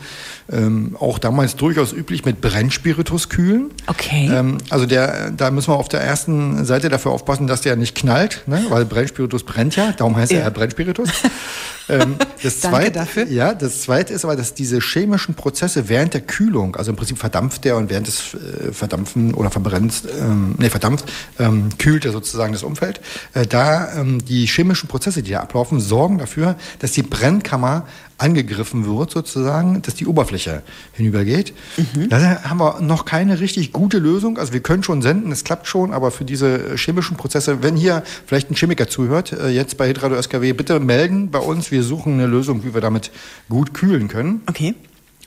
ähm, 0.53 0.96
auch 0.99 1.18
damals 1.18 1.57
durchaus 1.57 1.92
üblich 1.92 2.25
mit 2.25 2.40
Brennspiritus 2.40 3.29
kühlen. 3.29 3.70
Okay. 3.87 4.31
Ähm, 4.33 4.59
also 4.70 4.87
der, 4.87 5.31
da 5.31 5.51
müssen 5.51 5.68
wir 5.68 5.77
auf 5.77 5.88
der 5.88 6.01
ersten 6.01 6.64
Seite 6.64 6.88
dafür 6.88 7.12
aufpassen, 7.12 7.46
dass 7.46 7.61
der 7.61 7.77
nicht 7.77 7.94
knallt, 7.94 8.42
ne? 8.46 8.64
weil 8.68 8.85
Brennspiritus 8.85 9.44
brennt 9.44 9.77
ja, 9.77 9.92
darum 9.92 10.16
heißt 10.16 10.33
Ja. 10.33 10.40
er 10.40 10.51
Brennspiritus. 10.51 11.09
ähm, 11.88 12.16
das 12.42 12.61
Danke 12.61 12.77
zweite, 12.79 12.92
dafür. 12.92 13.27
Ja, 13.27 13.55
das 13.55 13.83
zweite 13.83 14.12
ist 14.12 14.25
aber, 14.25 14.37
dass 14.37 14.55
diese 14.55 14.81
chemischen 14.81 15.35
Prozesse 15.35 15.88
während 15.88 16.14
der 16.14 16.23
Kühlung, 16.23 16.77
also 16.77 16.90
im 16.90 16.96
Prinzip 16.96 17.18
verdampft 17.18 17.64
der 17.64 17.77
und 17.77 17.90
während 17.90 18.07
des 18.07 18.35
äh, 18.35 18.73
Verdampfen 18.73 19.35
oder 19.35 19.51
verbrennt, 19.51 20.03
ähm, 20.20 20.55
nee, 20.59 20.70
verdampft, 20.70 21.05
ähm, 21.38 21.68
kühlt 21.79 22.05
er 22.05 22.12
sozusagen 22.12 22.53
das 22.53 22.62
Umfeld. 22.62 23.01
Äh, 23.35 23.46
da 23.46 23.92
ähm, 23.94 24.25
die 24.25 24.49
chemischen 24.51 24.89
Prozesse, 24.89 25.23
die 25.23 25.33
da 25.33 25.41
ablaufen, 25.41 25.81
sorgen 25.81 26.19
dafür, 26.19 26.57
dass 26.79 26.93
die 26.93 27.03
Brennkammer 27.03 27.87
angegriffen 28.19 28.87
wird, 28.87 29.11
sozusagen, 29.11 29.81
dass 29.83 29.95
die 29.95 30.07
Oberfläche 30.07 30.63
hinübergeht. 30.93 31.55
Mhm. 31.77 32.11
Da 32.11 32.43
haben 32.45 32.59
wir 32.59 32.81
noch 32.81 33.05
keine 33.05 33.41
richtig 33.41 33.73
gute 33.73 33.99
Lösung. 33.99 34.39
Also 34.39 34.53
wir 34.53 34.61
können 34.61 34.83
schon 34.83 35.01
senden, 35.01 35.33
es 35.33 35.45
klappt 35.45 35.67
schon, 35.67 35.93
aber 35.95 36.11
für 36.11 36.25
diese 36.25 36.77
chemischen 36.77 37.17
Prozesse, 37.17 37.63
wenn 37.63 37.77
hier 37.77 38.03
vielleicht 38.27 38.51
ein 38.51 38.55
Chemiker 38.57 38.89
zuhört, 38.89 39.33
äh, 39.33 39.49
jetzt 39.49 39.77
bei 39.79 39.87
Hitradio 39.87 40.21
SKW, 40.21 40.53
bitte 40.53 40.81
melden 40.81 41.31
bei 41.31 41.39
uns. 41.39 41.71
Wir 41.71 41.83
suchen 41.83 42.15
eine 42.15 42.27
Lösung, 42.27 42.65
wie 42.65 42.75
wir 42.75 42.81
damit 42.81 43.11
gut 43.49 43.73
kühlen 43.73 44.09
können. 44.09 44.43
Okay. 44.47 44.75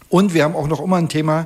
Und 0.09 0.35
wir 0.35 0.43
haben 0.43 0.55
auch 0.55 0.67
noch 0.67 0.79
immer 0.79 0.97
ein 0.97 1.09
Thema, 1.09 1.41
äh, 1.41 1.45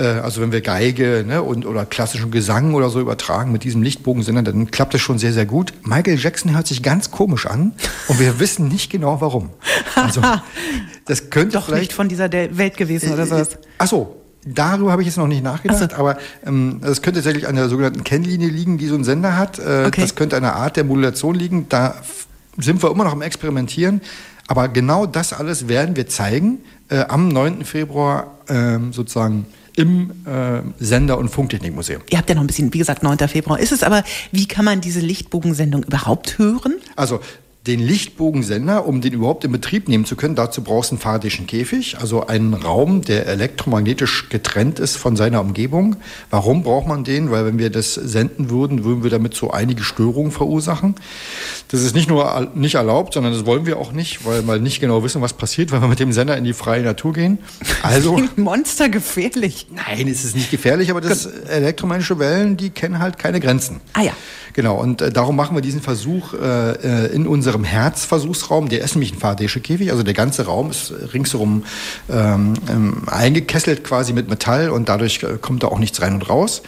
also 0.00 0.40
wenn 0.40 0.52
wir 0.52 0.62
Geige 0.62 1.24
ne, 1.26 1.42
und, 1.42 1.66
oder 1.66 1.84
klassischen 1.84 2.30
Gesang 2.30 2.74
oder 2.74 2.88
so 2.88 3.00
übertragen 3.00 3.52
mit 3.52 3.62
diesem 3.64 3.82
Lichtbogensender, 3.82 4.42
dann 4.42 4.70
klappt 4.70 4.94
das 4.94 5.00
schon 5.02 5.18
sehr, 5.18 5.32
sehr 5.32 5.44
gut. 5.46 5.74
Michael 5.82 6.18
Jackson 6.18 6.54
hört 6.54 6.66
sich 6.66 6.82
ganz 6.82 7.10
komisch 7.10 7.46
an 7.46 7.72
und 8.08 8.18
wir 8.18 8.40
wissen 8.40 8.68
nicht 8.68 8.90
genau 8.90 9.20
warum. 9.20 9.50
Also 9.94 10.22
das 11.04 11.28
könnte 11.30 11.54
Doch 11.54 11.66
vielleicht 11.66 11.82
nicht 11.82 11.92
von 11.92 12.08
dieser 12.08 12.32
Welt 12.32 12.76
gewesen 12.76 13.12
oder 13.12 13.26
sowas. 13.26 13.58
Ach 13.78 13.86
so. 13.86 14.16
Darüber 14.44 14.90
habe 14.90 15.02
ich 15.02 15.06
jetzt 15.06 15.18
noch 15.18 15.28
nicht 15.28 15.44
nachgedacht, 15.44 15.94
aber 15.94 16.18
ähm, 16.44 16.80
das 16.80 17.00
könnte 17.00 17.20
tatsächlich 17.20 17.46
an 17.46 17.54
der 17.54 17.68
sogenannten 17.68 18.02
Kennlinie 18.02 18.48
liegen, 18.48 18.76
die 18.76 18.88
so 18.88 18.96
ein 18.96 19.04
Sender 19.04 19.36
hat. 19.36 19.60
Äh, 19.60 19.84
Okay. 19.86 20.00
Das 20.00 20.16
könnte 20.16 20.36
an 20.36 20.42
der 20.42 20.56
Art 20.56 20.76
der 20.76 20.82
Modulation 20.82 21.36
liegen. 21.36 21.68
Da 21.68 21.94
sind 22.58 22.82
wir 22.82 22.90
immer 22.90 23.04
noch 23.04 23.12
am 23.12 23.22
Experimentieren. 23.22 24.00
Aber 24.48 24.68
genau 24.68 25.06
das 25.06 25.32
alles 25.32 25.68
werden 25.68 25.94
wir 25.94 26.08
zeigen 26.08 26.58
äh, 26.88 27.04
am 27.08 27.28
9. 27.28 27.64
Februar 27.64 28.38
ähm, 28.48 28.92
sozusagen 28.92 29.46
im 29.76 30.10
äh, 30.26 30.62
Sender- 30.78 31.18
und 31.18 31.28
Funktechnikmuseum. 31.28 32.02
Ihr 32.10 32.18
habt 32.18 32.28
ja 32.28 32.34
noch 32.34 32.42
ein 32.42 32.46
bisschen, 32.46 32.72
wie 32.74 32.78
gesagt, 32.78 33.02
9. 33.02 33.18
Februar 33.28 33.58
ist 33.58 33.72
es, 33.72 33.82
aber 33.82 34.04
wie 34.30 34.46
kann 34.46 34.64
man 34.64 34.80
diese 34.80 35.00
Lichtbogensendung 35.00 35.82
überhaupt 35.84 36.38
hören? 36.38 36.76
Also 36.96 37.20
den 37.66 37.78
Lichtbogensender, 37.78 38.86
um 38.86 39.00
den 39.00 39.12
überhaupt 39.12 39.44
in 39.44 39.52
Betrieb 39.52 39.88
nehmen 39.88 40.04
zu 40.04 40.16
können, 40.16 40.34
dazu 40.34 40.64
brauchst 40.64 40.90
du 40.90 40.96
einen 40.96 41.00
faradäischen 41.00 41.46
Käfig, 41.46 41.96
also 42.00 42.26
einen 42.26 42.54
Raum, 42.54 43.02
der 43.02 43.26
elektromagnetisch 43.26 44.28
getrennt 44.30 44.80
ist 44.80 44.96
von 44.96 45.14
seiner 45.14 45.40
Umgebung. 45.40 45.94
Warum 46.30 46.64
braucht 46.64 46.88
man 46.88 47.04
den? 47.04 47.30
Weil 47.30 47.46
wenn 47.46 47.60
wir 47.60 47.70
das 47.70 47.94
senden 47.94 48.50
würden, 48.50 48.82
würden 48.82 49.04
wir 49.04 49.10
damit 49.10 49.34
so 49.34 49.52
einige 49.52 49.84
Störungen 49.84 50.32
verursachen. 50.32 50.96
Das 51.68 51.82
ist 51.82 51.94
nicht 51.94 52.08
nur 52.08 52.50
nicht 52.54 52.74
erlaubt, 52.74 53.14
sondern 53.14 53.32
das 53.32 53.46
wollen 53.46 53.64
wir 53.64 53.78
auch 53.78 53.92
nicht, 53.92 54.26
weil 54.26 54.42
wir 54.42 54.58
nicht 54.58 54.80
genau 54.80 55.04
wissen, 55.04 55.22
was 55.22 55.32
passiert, 55.32 55.70
wenn 55.70 55.80
wir 55.80 55.88
mit 55.88 56.00
dem 56.00 56.12
Sender 56.12 56.36
in 56.36 56.42
die 56.42 56.54
freie 56.54 56.82
Natur 56.82 57.12
gehen. 57.12 57.38
Also 57.82 58.20
Monstergefährlich. 58.36 59.68
Nein, 59.70 60.08
es 60.08 60.24
ist 60.24 60.34
nicht 60.34 60.50
gefährlich, 60.50 60.90
aber 60.90 61.00
das 61.00 61.26
elektromagnetische 61.26 62.18
Wellen, 62.18 62.56
die 62.56 62.70
kennen 62.70 62.98
halt 62.98 63.18
keine 63.18 63.38
Grenzen. 63.38 63.80
Ah 63.92 64.02
ja. 64.02 64.12
Genau, 64.54 64.76
und 64.76 65.00
äh, 65.00 65.10
darum 65.10 65.36
machen 65.36 65.56
wir 65.56 65.62
diesen 65.62 65.80
Versuch 65.80 66.34
äh, 66.34 66.72
äh, 66.72 67.14
in 67.14 67.26
unserem 67.26 67.51
unserem 67.52 67.64
Herzversuchsraum. 67.64 68.68
Der 68.68 68.80
ist 68.80 68.94
nämlich 68.94 69.12
ein 69.12 69.18
Faraday'sche 69.18 69.90
Also 69.90 70.02
der 70.02 70.14
ganze 70.14 70.46
Raum 70.46 70.70
ist 70.70 70.92
ringsherum 71.12 71.64
ähm, 72.10 72.54
ähm, 72.68 73.02
eingekesselt 73.06 73.84
quasi 73.84 74.14
mit 74.14 74.28
Metall 74.28 74.70
und 74.70 74.88
dadurch 74.88 75.22
äh, 75.22 75.36
kommt 75.38 75.62
da 75.62 75.68
auch 75.68 75.78
nichts 75.78 76.00
rein 76.00 76.14
und 76.14 76.28
raus. 76.28 76.62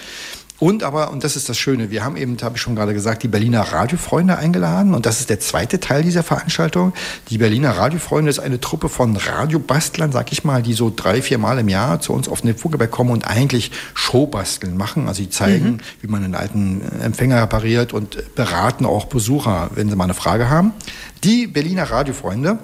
Und 0.60 0.84
aber, 0.84 1.10
und 1.10 1.24
das 1.24 1.34
ist 1.34 1.48
das 1.48 1.58
Schöne, 1.58 1.90
wir 1.90 2.04
haben 2.04 2.16
eben, 2.16 2.36
habe 2.40 2.56
ich 2.56 2.62
schon 2.62 2.76
gerade 2.76 2.94
gesagt, 2.94 3.24
die 3.24 3.28
Berliner 3.28 3.60
Radiofreunde 3.60 4.38
eingeladen. 4.38 4.94
Und 4.94 5.04
das 5.04 5.18
ist 5.18 5.28
der 5.28 5.40
zweite 5.40 5.80
Teil 5.80 6.04
dieser 6.04 6.22
Veranstaltung. 6.22 6.92
Die 7.28 7.38
Berliner 7.38 7.72
Radiofreunde 7.72 8.30
ist 8.30 8.38
eine 8.38 8.60
Truppe 8.60 8.88
von 8.88 9.16
Radiobastlern, 9.16 10.12
sag 10.12 10.30
ich 10.30 10.44
mal, 10.44 10.62
die 10.62 10.74
so 10.74 10.92
drei, 10.94 11.22
vier 11.22 11.38
Mal 11.38 11.58
im 11.58 11.68
Jahr 11.68 12.00
zu 12.00 12.12
uns 12.12 12.28
auf 12.28 12.42
den 12.42 12.56
Vogelberg 12.56 12.92
kommen 12.92 13.10
und 13.10 13.26
eigentlich 13.26 13.72
Showbasteln 13.94 14.76
machen. 14.76 15.08
Also 15.08 15.22
die 15.22 15.30
zeigen, 15.30 15.72
mhm. 15.72 15.78
wie 16.00 16.06
man 16.06 16.22
einen 16.22 16.36
alten 16.36 16.82
Empfänger 17.02 17.42
repariert 17.42 17.92
und 17.92 18.34
beraten 18.36 18.86
auch 18.86 19.06
Besucher, 19.06 19.70
wenn 19.74 19.90
sie 19.90 19.96
mal 19.96 20.04
eine 20.04 20.14
Frage 20.14 20.48
haben. 20.48 20.72
Die 21.24 21.48
Berliner 21.48 21.90
Radiofreunde 21.90 22.58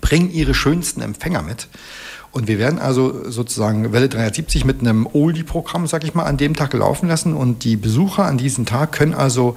bringen 0.00 0.30
ihre 0.32 0.54
schönsten 0.54 1.02
Empfänger 1.02 1.42
mit. 1.42 1.68
Und 2.32 2.48
wir 2.48 2.58
werden 2.58 2.78
also 2.78 3.30
sozusagen 3.30 3.92
Welle 3.92 4.08
370 4.08 4.64
mit 4.64 4.80
einem 4.80 5.06
Oldie-Programm, 5.10 5.86
sag 5.86 6.04
ich 6.04 6.14
mal, 6.14 6.24
an 6.24 6.36
dem 6.36 6.54
Tag 6.54 6.72
laufen 6.74 7.08
lassen. 7.08 7.34
Und 7.34 7.64
die 7.64 7.76
Besucher 7.76 8.24
an 8.24 8.38
diesem 8.38 8.66
Tag 8.66 8.92
können 8.92 9.14
also 9.14 9.56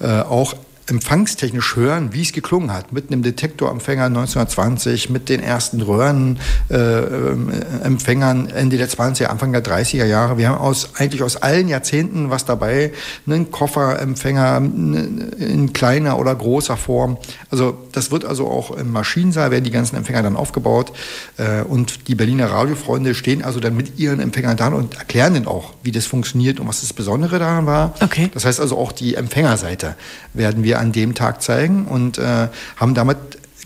äh, 0.00 0.20
auch 0.20 0.54
empfangstechnisch 0.86 1.76
hören, 1.76 2.12
wie 2.12 2.22
es 2.22 2.32
geklungen 2.32 2.72
hat, 2.72 2.92
mit 2.92 3.10
einem 3.10 3.22
Detektorempfänger 3.22 4.04
1920, 4.04 5.10
mit 5.10 5.28
den 5.28 5.42
ersten 5.42 5.80
Röhrenempfängern 5.80 8.48
äh, 8.48 8.52
Ende 8.52 8.78
der 8.78 8.88
20er, 8.88 9.26
Anfang 9.26 9.50
der 9.52 9.64
30er 9.64 10.04
Jahre. 10.04 10.38
Wir 10.38 10.50
haben 10.50 10.58
aus, 10.58 10.90
eigentlich 10.94 11.24
aus 11.24 11.36
allen 11.36 11.66
Jahrzehnten 11.68 12.30
was 12.30 12.44
dabei, 12.44 12.92
einen 13.26 13.50
Kofferempfänger 13.50 14.58
in 14.58 15.72
kleiner 15.72 16.20
oder 16.20 16.32
großer 16.34 16.76
Form. 16.76 17.16
Also 17.50 17.78
das 17.90 18.12
wird 18.12 18.24
also 18.24 18.48
auch 18.48 18.70
im 18.70 18.92
Maschinensaal, 18.92 19.50
werden 19.50 19.64
die 19.64 19.72
ganzen 19.72 19.96
Empfänger 19.96 20.22
dann 20.22 20.36
aufgebaut 20.36 20.92
äh, 21.36 21.62
und 21.62 22.06
die 22.08 22.14
Berliner 22.14 22.50
Radiofreunde 22.50 23.14
stehen 23.16 23.42
also 23.42 23.58
dann 23.58 23.76
mit 23.76 23.98
ihren 23.98 24.20
Empfängern 24.20 24.56
da 24.56 24.68
und 24.68 24.98
erklären 24.98 25.34
dann 25.34 25.46
auch, 25.46 25.74
wie 25.82 25.92
das 25.92 26.06
funktioniert 26.06 26.60
und 26.60 26.68
was 26.68 26.80
das 26.80 26.92
Besondere 26.92 27.40
daran 27.40 27.66
war. 27.66 27.94
Okay. 28.00 28.30
Das 28.32 28.44
heißt 28.44 28.60
also 28.60 28.78
auch 28.78 28.92
die 28.92 29.16
Empfängerseite 29.16 29.96
werden 30.32 30.62
wir 30.62 30.75
an 30.78 30.92
dem 30.92 31.14
Tag 31.14 31.42
zeigen 31.42 31.86
und 31.86 32.18
äh, 32.18 32.48
haben 32.76 32.94
damit 32.94 33.18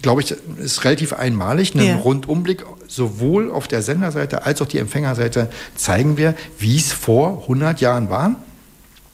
glaube 0.02 0.22
ich, 0.22 0.34
ist 0.58 0.84
relativ 0.84 1.12
einmalig. 1.12 1.74
Einen 1.74 1.86
ja. 1.86 1.96
Rundumblick 1.96 2.64
sowohl 2.86 3.50
auf 3.50 3.68
der 3.68 3.82
Senderseite 3.82 4.44
als 4.44 4.62
auch 4.62 4.66
die 4.66 4.78
Empfängerseite 4.78 5.50
zeigen 5.76 6.16
wir, 6.16 6.34
wie 6.58 6.76
es 6.76 6.92
vor 6.92 7.42
100 7.42 7.80
Jahren 7.80 8.10
war. 8.10 8.36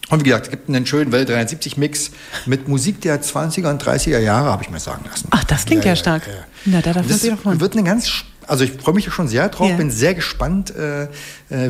Und 0.08 0.20
wie 0.20 0.28
gesagt, 0.28 0.46
es 0.46 0.50
gibt 0.52 0.68
einen 0.68 0.86
schönen 0.86 1.10
Welt 1.10 1.28
73 1.28 1.76
Mix 1.76 2.12
mit 2.46 2.68
Musik 2.68 3.00
der 3.00 3.20
20er 3.22 3.70
und 3.70 3.82
30er 3.82 4.20
Jahre, 4.20 4.50
habe 4.50 4.62
ich 4.62 4.70
mir 4.70 4.78
sagen 4.78 5.04
lassen. 5.10 5.26
Ach, 5.30 5.42
das 5.44 5.64
klingt 5.64 5.84
ja, 5.84 5.92
ja 5.92 5.96
stark. 5.96 6.26
Ja, 6.28 6.32
Na, 6.64 6.80
da 6.80 6.92
darf 6.92 7.08
man 7.08 7.18
sich 7.18 7.30
davon. 7.30 7.60
Wird 7.60 7.72
eine 7.72 7.82
ganz 7.82 8.24
also 8.48 8.62
ich 8.62 8.72
freue 8.72 8.94
mich 8.94 9.12
schon 9.12 9.26
sehr 9.26 9.48
drauf, 9.48 9.68
ja. 9.68 9.76
bin 9.76 9.90
sehr 9.90 10.14
gespannt, 10.14 10.72
äh, 10.76 11.04
äh, 11.04 11.08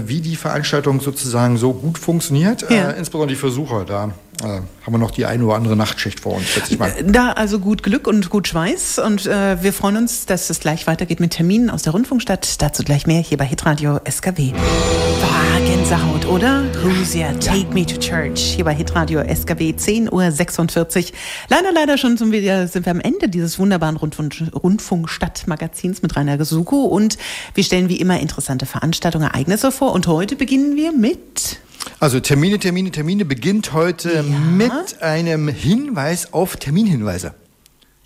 wie 0.07 0.21
die 0.21 0.37
Veranstaltung 0.37 1.01
sozusagen 1.01 1.57
so 1.57 1.73
gut 1.73 1.99
funktioniert. 1.99 2.71
Ja. 2.71 2.91
Äh, 2.91 2.99
insbesondere 2.99 3.29
die 3.29 3.37
Versucher, 3.37 3.87
da 3.87 4.13
haben 4.43 4.93
wir 4.93 4.99
noch 4.99 5.11
die 5.11 5.25
eine 5.25 5.45
oder 5.45 5.57
andere 5.57 5.77
Nachtschicht 5.77 6.21
vor 6.21 6.35
uns, 6.35 6.47
schätze 6.47 6.73
ich 6.75 6.79
mal. 6.79 6.93
Da 7.05 7.33
also 7.33 7.59
gut 7.59 7.83
Glück 7.83 8.07
und 8.07 8.29
gut 8.31 8.49
Schweiß 8.49 8.99
und 8.99 9.27
äh, 9.27 9.63
wir 9.63 9.73
freuen 9.73 9.97
uns, 9.97 10.27
dass 10.27 10.51
es 10.51 10.61
gleich 10.61 10.87
weitergeht 10.87 11.21
mit 11.21 11.33
Terminen 11.33 11.71
aus 11.71 11.83
der 11.83 11.93
Rundfunkstadt. 11.93 12.61
Dazu 12.61 12.83
gleich 12.83 13.07
mehr 13.07 13.21
hier 13.21 13.39
bei 13.39 13.47
Hitradio 13.47 13.99
SKW. 14.09 14.53
Boah, 14.53 15.67
Gänsehaut, 15.67 16.27
oder? 16.27 16.65
Ja. 17.15 17.33
Take 17.35 17.73
Me 17.73 17.87
to 17.87 17.97
Church 17.99 18.41
hier 18.57 18.65
bei 18.65 18.75
Hitradio 18.75 19.21
SKW 19.21 19.71
10.46 19.71 20.11
Uhr. 20.11 21.13
Leider, 21.49 21.73
leider 21.73 21.99
schon 21.99 22.17
sind 22.17 22.33
wir, 22.33 22.69
sind 22.69 22.85
wir 22.85 22.91
am 22.91 23.01
Ende 23.01 23.29
dieses 23.29 23.59
wunderbaren 23.59 23.97
Rundfunk, 23.97 24.35
Rundfunkstadtmagazins 24.53 26.03
mit 26.03 26.17
Rainer 26.17 26.37
Gesuko 26.37 26.85
und 26.85 27.17
wir 27.55 27.65
stellen 27.65 27.89
wie 27.89 27.97
immer 27.97 28.21
interessante 28.21 28.67
Veranstaltungen, 28.67 29.29
Ereignisse 29.29 29.73
vor 29.73 29.93
und 29.93 30.07
heute 30.07 30.37
beginnen 30.37 30.77
wir 30.77 30.93
mit 30.93 31.61
also 32.01 32.21
Termine, 32.21 32.59
Termine, 32.59 32.91
Termine 32.91 33.25
beginnt 33.25 33.73
heute 33.73 34.13
ja. 34.13 34.23
mit 34.23 35.03
einem 35.03 35.49
Hinweis 35.49 36.33
auf 36.33 36.57
Terminhinweise. 36.57 37.35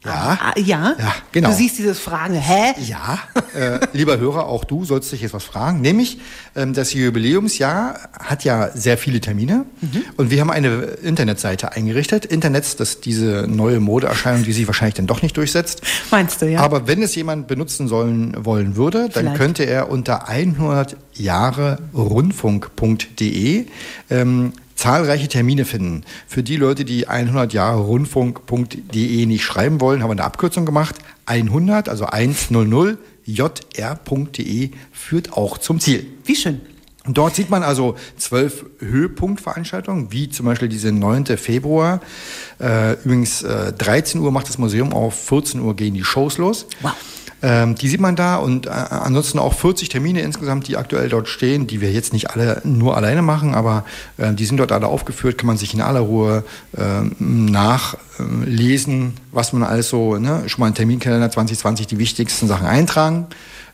Ja. 0.05 0.39
Ah, 0.41 0.53
ja. 0.59 0.97
ja, 0.99 1.15
genau. 1.31 1.51
Du 1.51 1.55
siehst 1.55 1.77
dieses 1.77 1.99
Fragen, 1.99 2.35
hä? 2.35 2.73
Ja, 2.87 3.19
äh, 3.55 3.81
lieber 3.93 4.19
Hörer, 4.19 4.47
auch 4.47 4.65
du 4.65 4.87
sollst 4.87 5.13
dich 5.13 5.21
jetzt 5.21 5.35
was 5.35 5.45
fragen. 5.45 5.83
Nämlich, 5.83 6.19
ähm, 6.57 6.73
das 6.73 6.95
Jubiläumsjahr 6.95 7.99
hat 8.19 8.45
ja 8.45 8.71
sehr 8.75 8.97
viele 8.97 9.21
Termine 9.21 9.67
mhm. 9.83 10.05
und 10.17 10.31
wir 10.31 10.41
haben 10.41 10.51
eine 10.51 10.85
Internetseite 11.03 11.73
eingerichtet. 11.73 12.25
Internet, 12.25 12.81
das 12.81 12.81
ist 12.81 13.05
diese 13.05 13.47
neue 13.47 13.79
Modeerscheinung, 13.79 14.45
die 14.45 14.53
sich 14.53 14.67
wahrscheinlich 14.67 14.95
dann 14.95 15.07
doch 15.07 15.21
nicht 15.21 15.37
durchsetzt. 15.37 15.83
Meinst 16.11 16.41
du, 16.41 16.47
ja? 16.47 16.61
Aber 16.61 16.87
wenn 16.87 17.03
es 17.03 17.15
jemand 17.15 17.47
benutzen 17.47 17.87
sollen 17.87 18.35
wollen 18.43 18.77
würde, 18.77 19.11
dann 19.11 19.25
Vielleicht. 19.25 19.37
könnte 19.37 19.65
er 19.65 19.91
unter 19.91 20.29
100 20.29 20.97
Jahre 21.13 21.79
rundfunk.de 21.93 23.67
ähm, 24.09 24.53
zahlreiche 24.81 25.29
Termine 25.29 25.67
finden. 25.67 26.05
Für 26.27 26.43
die 26.43 26.57
Leute, 26.57 26.87
die 26.87 27.07
100 27.07 27.53
Jahre 27.53 27.81
Rundfunk.de 27.81 29.27
nicht 29.27 29.45
schreiben 29.45 29.81
wollen, 29.81 30.03
haben 30.03 30.09
wir 30.09 30.13
eine 30.13 30.25
Abkürzung 30.25 30.65
gemacht. 30.65 30.97
100, 31.27 31.91
also 31.91 32.07
100 32.07 32.97
jr.de 33.27 34.71
führt 34.91 35.33
auch 35.35 35.59
zum 35.59 35.81
Ziel. 35.81 36.07
Wie 36.25 36.35
schön. 36.35 36.63
Und 37.05 37.19
dort 37.19 37.35
sieht 37.35 37.51
man 37.51 37.63
also 37.63 37.97
zwölf 38.17 38.65
Höhepunktveranstaltungen, 38.79 40.13
wie 40.13 40.31
zum 40.31 40.47
Beispiel 40.47 40.69
diese 40.69 40.93
9. 40.93 41.27
Februar. 41.37 42.01
Äh, 42.59 42.95
übrigens 43.05 43.43
äh, 43.43 43.75
13 43.75 44.21
Uhr 44.21 44.33
macht 44.33 44.49
das 44.49 44.57
Museum 44.57 44.95
auf, 44.95 45.15
14 45.27 45.61
Uhr 45.61 45.77
gehen 45.77 45.93
die 45.93 46.05
Shows 46.05 46.39
los. 46.39 46.67
Wow. 46.81 46.93
Ähm, 47.43 47.75
die 47.75 47.89
sieht 47.89 48.01
man 48.01 48.17
da 48.17 48.37
und 48.37 48.67
äh, 48.67 48.71
ansonsten 48.71 49.39
auch 49.39 49.55
40 49.55 49.89
Termine 49.89 50.21
insgesamt, 50.21 50.69
die 50.69 50.77
aktuell 50.77 51.09
dort 51.09 51.29
stehen, 51.29 51.67
die 51.67 51.81
wir 51.81 51.91
jetzt 51.91 52.13
nicht 52.13 52.31
alle 52.31 52.61
nur 52.65 52.97
alleine 52.97 53.23
machen, 53.23 53.55
aber 53.55 53.85
äh, 54.19 54.35
die 54.35 54.45
sind 54.45 54.59
dort 54.59 54.73
alle 54.73 54.87
aufgeführt, 54.87 55.39
kann 55.39 55.47
man 55.47 55.57
sich 55.57 55.73
in 55.73 55.81
aller 55.81 56.01
Ruhe 56.01 56.45
äh, 56.77 56.83
nachlesen, 57.19 59.15
was 59.33 59.53
man 59.55 59.63
alles 59.63 59.89
so, 59.89 60.17
ne, 60.17 60.43
schon 60.49 60.61
mal 60.61 60.69
in 60.69 60.75
Terminkalender 60.75 61.31
2020 61.31 61.87
die 61.87 61.99
wichtigsten 61.99 62.47
Sachen 62.47 62.67
eintragen. 62.67 63.27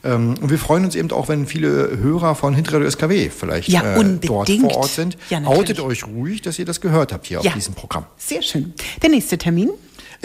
Ähm, 0.05 0.35
und 0.41 0.51
wir 0.51 0.59
freuen 0.59 0.85
uns 0.85 0.95
eben 0.95 1.11
auch, 1.11 1.29
wenn 1.29 1.47
viele 1.47 1.99
Hörer 1.99 2.37
von 2.37 2.55
Hinterradio 2.55 2.89
SKW 2.89 3.31
vielleicht 3.31 3.69
ja, 3.69 3.97
äh, 3.97 4.19
dort 4.21 4.49
vor 4.49 4.77
Ort 4.77 4.91
sind. 4.91 5.17
Ja, 5.31 5.43
Outet 5.45 5.81
euch 5.81 6.07
ruhig, 6.07 6.43
dass 6.43 6.59
ihr 6.59 6.65
das 6.65 6.81
gehört 6.81 7.13
habt 7.13 7.27
hier 7.27 7.41
ja. 7.41 7.51
auf 7.51 7.55
diesem 7.55 7.75
Programm. 7.75 8.05
Sehr 8.17 8.43
schön. 8.43 8.75
Der 9.03 9.11
nächste 9.11 9.39
Termin? 9.39 9.71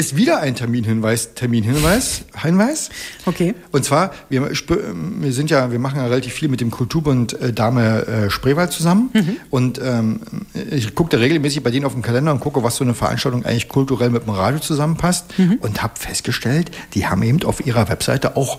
Ist 0.01 0.15
wieder 0.15 0.39
ein 0.39 0.55
Terminhinweis, 0.55 1.35
Terminhinweis, 1.35 2.23
Hinweis. 2.41 2.89
Okay. 3.27 3.53
Und 3.71 3.85
zwar, 3.85 4.11
wir, 4.29 4.49
wir 4.49 5.31
sind 5.31 5.51
ja, 5.51 5.71
wir 5.71 5.77
machen 5.77 5.97
ja 5.97 6.07
relativ 6.07 6.33
viel 6.33 6.49
mit 6.49 6.59
dem 6.59 6.71
Kulturbund 6.71 7.39
äh, 7.39 7.53
Dame 7.53 8.07
äh, 8.07 8.29
Spreewald 8.31 8.71
zusammen. 8.71 9.11
Mhm. 9.13 9.37
Und 9.51 9.79
ähm, 9.83 10.21
ich 10.71 10.95
gucke 10.95 11.11
da 11.11 11.17
regelmäßig 11.17 11.61
bei 11.61 11.69
denen 11.69 11.85
auf 11.85 11.93
dem 11.93 12.01
Kalender 12.01 12.31
und 12.31 12.39
gucke, 12.39 12.63
was 12.63 12.77
so 12.77 12.83
eine 12.83 12.95
Veranstaltung 12.95 13.45
eigentlich 13.45 13.69
kulturell 13.69 14.09
mit 14.09 14.25
dem 14.25 14.33
Radio 14.33 14.59
zusammenpasst. 14.59 15.37
Mhm. 15.37 15.59
Und 15.61 15.83
habe 15.83 15.93
festgestellt, 15.95 16.71
die 16.95 17.05
haben 17.05 17.21
eben 17.21 17.43
auf 17.43 17.63
ihrer 17.63 17.87
Webseite 17.87 18.35
auch 18.35 18.57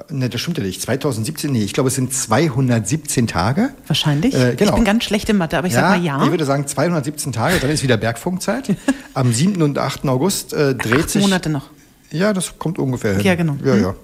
Ne, 0.10 0.30
das 0.30 0.40
stimmt 0.40 0.58
ja 0.58 0.64
nicht. 0.64 0.82
2017, 0.82 1.52
nee, 1.52 1.64
ich 1.64 1.74
glaube, 1.74 1.90
es 1.90 1.96
sind 1.96 2.14
217 2.14 3.28
Tage. 3.28 3.72
Wahrscheinlich. 3.88 4.34
Äh, 4.34 4.56
genau. 4.56 4.72
Ich 4.72 4.76
bin 4.76 4.86
ganz 4.86 5.04
schlecht 5.04 5.28
in 5.28 5.36
Mathe, 5.36 5.58
aber 5.58 5.68
ich 5.68 5.74
ja, 5.74 5.82
sag 5.82 5.90
mal 5.98 6.06
ja. 6.06 6.24
Ich 6.24 6.32
würde 6.32 6.46
sagen 6.46 6.66
217 6.66 7.34
Tage, 7.34 7.60
dann 7.60 7.70
ist 7.70 7.84
wieder 7.84 7.98
Bergfunkzeit. 7.98 8.78
Am 9.14 9.34
7. 9.34 9.62
und 9.62 9.78
8. 9.78 10.06
August 10.08 10.54
äh, 10.54 10.76
dreht 10.76 11.02
Acht 11.02 11.10
sich. 11.10 11.22
Monate 11.22 11.50
noch. 11.50 11.70
Ja, 12.12 12.34
das 12.34 12.60
kommt 12.60 12.78
ungefähr 12.78 13.14
hin. 13.16 13.22
Ja, 13.26 13.36
genau. 13.36 13.56
Ja, 13.64 13.76
ja. 13.76 13.96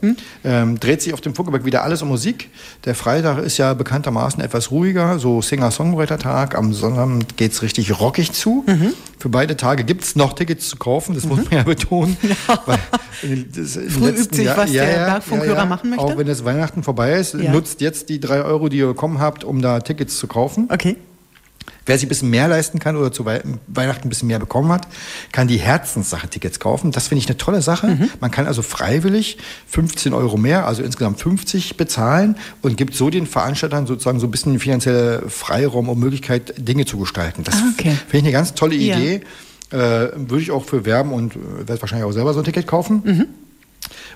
Ähm, 0.44 0.80
dreht 0.80 1.02
sich 1.02 1.14
auf 1.14 1.22
dem 1.22 1.36
Funkerberg 1.36 1.66
wieder 1.66 1.84
alles 1.84 2.02
um 2.02 2.08
Musik. 2.08 2.50
Der 2.86 2.96
Freitag 2.96 3.40
ist 3.40 3.58
ja 3.58 3.74
bekanntermaßen 3.74 4.42
etwas 4.42 4.72
ruhiger, 4.72 5.20
so 5.20 5.42
Singer-Songwriter-Tag. 5.42 6.56
Am 6.58 6.74
Sonntag 6.74 7.36
geht's 7.38 7.62
richtig 7.62 8.00
rockig 8.00 8.32
zu. 8.32 8.66
Für 9.20 9.30
beide 9.30 9.58
Tage 9.58 9.84
gibt's 9.84 10.16
noch 10.16 10.34
Tickets 10.34 10.70
zu 10.70 10.78
kaufen, 10.78 11.16
das 11.16 11.26
muss 11.26 11.38
man 11.40 11.48
ja 11.52 11.64
betonen. 11.64 12.16
Weil 12.66 12.80
in- 13.24 13.50
das- 13.54 13.76
im 13.76 13.90
Früh 13.90 14.10
übt 14.10 14.36
sich, 14.36 14.48
was 14.56 14.72
der 14.72 14.84
Bergfunkhörer 14.86 15.50
ja, 15.54 15.60
ja. 15.64 15.66
machen 15.66 15.90
möchte. 15.90 16.04
Auch 16.06 16.18
wenn 16.18 16.28
es 16.28 16.46
Weihnachten 16.46 16.84
vorbei 16.84 17.14
ist, 17.14 17.34
Ja. 17.34 17.52
nutzt 17.52 17.82
jetzt 17.82 18.10
die 18.10 18.20
drei 18.20 18.42
Euro, 18.44 18.70
die 18.70 18.78
ihr 18.78 18.88
bekommen 18.88 19.20
habt, 19.20 19.44
um 19.44 19.62
da 19.62 19.80
Tickets 19.82 20.18
zu 20.18 20.28
kaufen. 20.28 20.70
Okay. 20.72 20.96
Wer 21.88 21.98
sich 21.98 22.06
ein 22.06 22.10
bisschen 22.10 22.30
mehr 22.30 22.48
leisten 22.48 22.78
kann 22.78 22.96
oder 22.96 23.12
zu 23.12 23.26
Wei- 23.26 23.42
Weihnachten 23.68 24.06
ein 24.06 24.10
bisschen 24.10 24.28
mehr 24.28 24.38
bekommen 24.38 24.72
hat, 24.72 24.88
kann 25.32 25.48
die 25.48 25.58
Herzenssache-Tickets 25.58 26.60
kaufen. 26.60 26.92
Das 26.92 27.08
finde 27.08 27.24
ich 27.24 27.28
eine 27.30 27.38
tolle 27.38 27.62
Sache. 27.64 27.88
Mhm. 27.88 28.10
Man 28.20 28.30
kann 28.30 28.46
also 28.46 28.62
freiwillig 28.62 29.38
15 29.68 30.14
Euro 30.14 30.38
mehr, 30.38 30.68
also 30.68 30.84
insgesamt 30.84 31.20
50 31.20 31.78
bezahlen 31.78 32.36
und 32.62 32.78
gibt 32.78 32.94
so 32.94 33.10
den 33.10 33.26
Veranstaltern 33.26 33.88
sozusagen 33.88 34.20
so 34.20 34.28
ein 34.28 34.32
bisschen 34.32 34.60
finanzielle 34.60 35.24
Freiraum 35.30 35.90
und 35.90 35.98
Möglichkeit, 36.00 36.54
Dinge 36.58 36.86
zu 36.86 36.98
gestalten. 36.98 37.44
Das 37.44 37.56
Ah, 37.56 37.64
okay. 37.74 37.92
finde 37.92 38.18
ich 38.18 38.24
eine 38.24 38.32
ganz 38.34 38.54
tolle 38.54 38.76
Ja. 38.76 38.98
Idee. 38.98 39.22
Äh, 39.70 39.78
würde 40.16 40.40
ich 40.42 40.52
auch 40.52 40.64
für 40.64 40.86
werben 40.86 41.12
und 41.12 41.36
äh, 41.36 41.40
werde 41.68 41.82
wahrscheinlich 41.82 42.06
auch 42.08 42.12
selber 42.14 42.34
so 42.34 42.40
ein 42.40 42.46
Ticket 42.46 42.68
kaufen. 42.68 43.02
Mhm. 43.04 43.26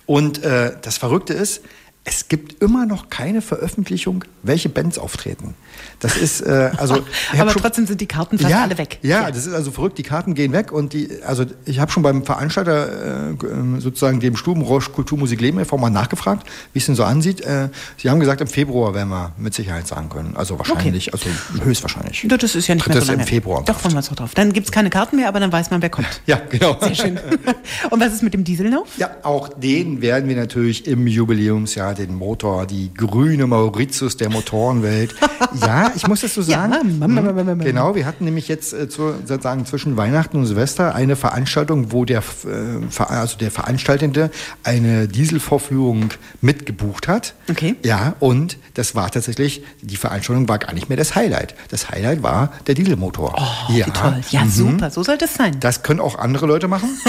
Und 0.05 0.43
äh, 0.43 0.73
das 0.81 0.97
Verrückte 0.97 1.33
ist, 1.33 1.61
es 2.03 2.27
gibt 2.27 2.63
immer 2.63 2.87
noch 2.87 3.09
keine 3.09 3.41
Veröffentlichung, 3.43 4.23
welche 4.41 4.69
Bands 4.69 4.97
auftreten. 4.97 5.53
Das 5.99 6.17
ist 6.17 6.41
äh, 6.41 6.71
also. 6.77 6.95
Aber 7.37 7.51
schon- 7.51 7.61
trotzdem 7.61 7.85
sind 7.85 8.01
die 8.01 8.07
Karten 8.07 8.39
fast 8.39 8.49
ja, 8.49 8.63
alle 8.63 8.77
weg. 8.79 8.97
Ja, 9.03 9.29
das 9.29 9.45
ist 9.45 9.53
also 9.53 9.69
verrückt. 9.69 9.99
Die 9.99 10.03
Karten 10.03 10.33
gehen 10.33 10.51
weg 10.51 10.71
und 10.71 10.93
die, 10.93 11.09
also 11.23 11.45
ich 11.65 11.79
habe 11.79 11.91
schon 11.91 12.01
beim 12.01 12.25
Veranstalter 12.25 13.29
äh, 13.33 13.79
sozusagen 13.79 14.19
dem 14.19 14.35
Stubenrausch 14.35 14.91
Kulturmusik 14.91 15.39
Leben 15.41 15.59
e.V. 15.59 15.77
mal 15.77 15.91
nachgefragt, 15.91 16.47
wie 16.73 16.79
es 16.79 16.87
denn 16.87 16.95
so 16.95 17.03
ansieht. 17.03 17.41
Äh, 17.41 17.69
sie 17.97 18.09
haben 18.09 18.19
gesagt, 18.19 18.41
im 18.41 18.47
Februar 18.47 18.95
werden 18.95 19.09
wir 19.09 19.33
mit 19.37 19.53
Sicherheit 19.53 19.87
sagen 19.87 20.09
können. 20.09 20.35
Also 20.35 20.57
wahrscheinlich, 20.57 21.13
also 21.13 21.27
höchstwahrscheinlich. 21.63 22.23
Ja, 22.23 22.35
Das 22.35 22.55
ist 22.55 22.67
ja 22.67 22.73
nicht 22.73 22.87
mehr 22.87 22.95
so 22.95 22.99
das 23.01 23.09
lange. 23.09 23.21
im 23.21 23.27
Februar. 23.27 23.63
Kraft. 23.63 23.81
freuen 23.81 23.93
wir 23.93 23.97
uns 23.97 24.09
doch 24.09 24.15
drauf. 24.15 24.33
Dann 24.33 24.53
gibt 24.53 24.65
es 24.65 24.71
keine 24.71 24.89
Karten 24.89 25.17
mehr, 25.17 25.27
aber 25.27 25.39
dann 25.39 25.51
weiß 25.51 25.69
man, 25.69 25.83
wer 25.83 25.89
kommt. 25.89 26.07
Ja, 26.25 26.41
genau. 26.49 26.77
Sehr 26.81 26.95
schön. 26.95 27.19
Und 27.91 27.99
was 27.99 28.13
ist 28.13 28.23
mit 28.23 28.33
dem 28.33 28.43
Diesellauf? 28.43 28.87
Ja, 28.97 29.11
auch 29.23 29.49
den 29.49 30.01
werden 30.01 30.27
wir 30.29 30.35
natürlich 30.35 30.87
im 30.87 31.05
Jubiläumsjahr, 31.07 31.90
den 31.93 32.15
Motor, 32.15 32.65
die 32.65 32.93
grüne 32.93 33.47
Mauritius 33.47 34.17
der 34.17 34.29
Motorenwelt. 34.29 35.15
ja, 35.61 35.91
ich 35.95 36.07
muss 36.07 36.21
das 36.21 36.33
so 36.33 36.41
Ja, 36.41 36.69
sagen. 36.69 36.99
mm, 36.99 37.03
mm, 37.03 37.49
mm, 37.49 37.57
mm. 37.57 37.59
Genau, 37.59 37.95
wir 37.95 38.05
hatten 38.05 38.25
nämlich 38.25 38.47
jetzt 38.47 38.73
äh, 38.73 38.89
zu, 38.89 39.13
sozusagen 39.25 39.65
zwischen 39.65 39.97
Weihnachten 39.97 40.37
und 40.37 40.45
Silvester 40.45 40.95
eine 40.95 41.15
Veranstaltung, 41.15 41.91
wo 41.91 42.05
der, 42.05 42.19
äh, 42.45 43.03
also 43.03 43.37
der 43.37 43.51
Veranstaltende 43.51 44.31
eine 44.63 45.07
Dieselvorführung 45.07 46.09
mitgebucht 46.41 47.07
hat. 47.07 47.33
Okay. 47.49 47.75
Ja, 47.83 48.15
und 48.19 48.57
das 48.73 48.95
war 48.95 49.09
tatsächlich, 49.11 49.63
die 49.81 49.97
Veranstaltung 49.97 50.47
war 50.47 50.59
gar 50.59 50.73
nicht 50.73 50.89
mehr 50.89 50.97
das 50.97 51.15
Highlight. 51.15 51.55
Das 51.69 51.89
Highlight 51.89 52.23
war 52.23 52.51
der 52.67 52.75
Dieselmotor. 52.75 53.35
Oh, 53.37 53.73
wie 53.73 53.81
toll. 53.81 54.21
Ja, 54.29 54.45
super. 54.47 54.89
So 54.91 55.03
sollte 55.03 55.25
es 55.25 55.33
sein. 55.33 55.57
Das 55.59 55.83
können 55.83 55.99
auch 55.99 56.17
andere 56.17 56.45
Leute 56.45 56.67
machen. 56.67 56.89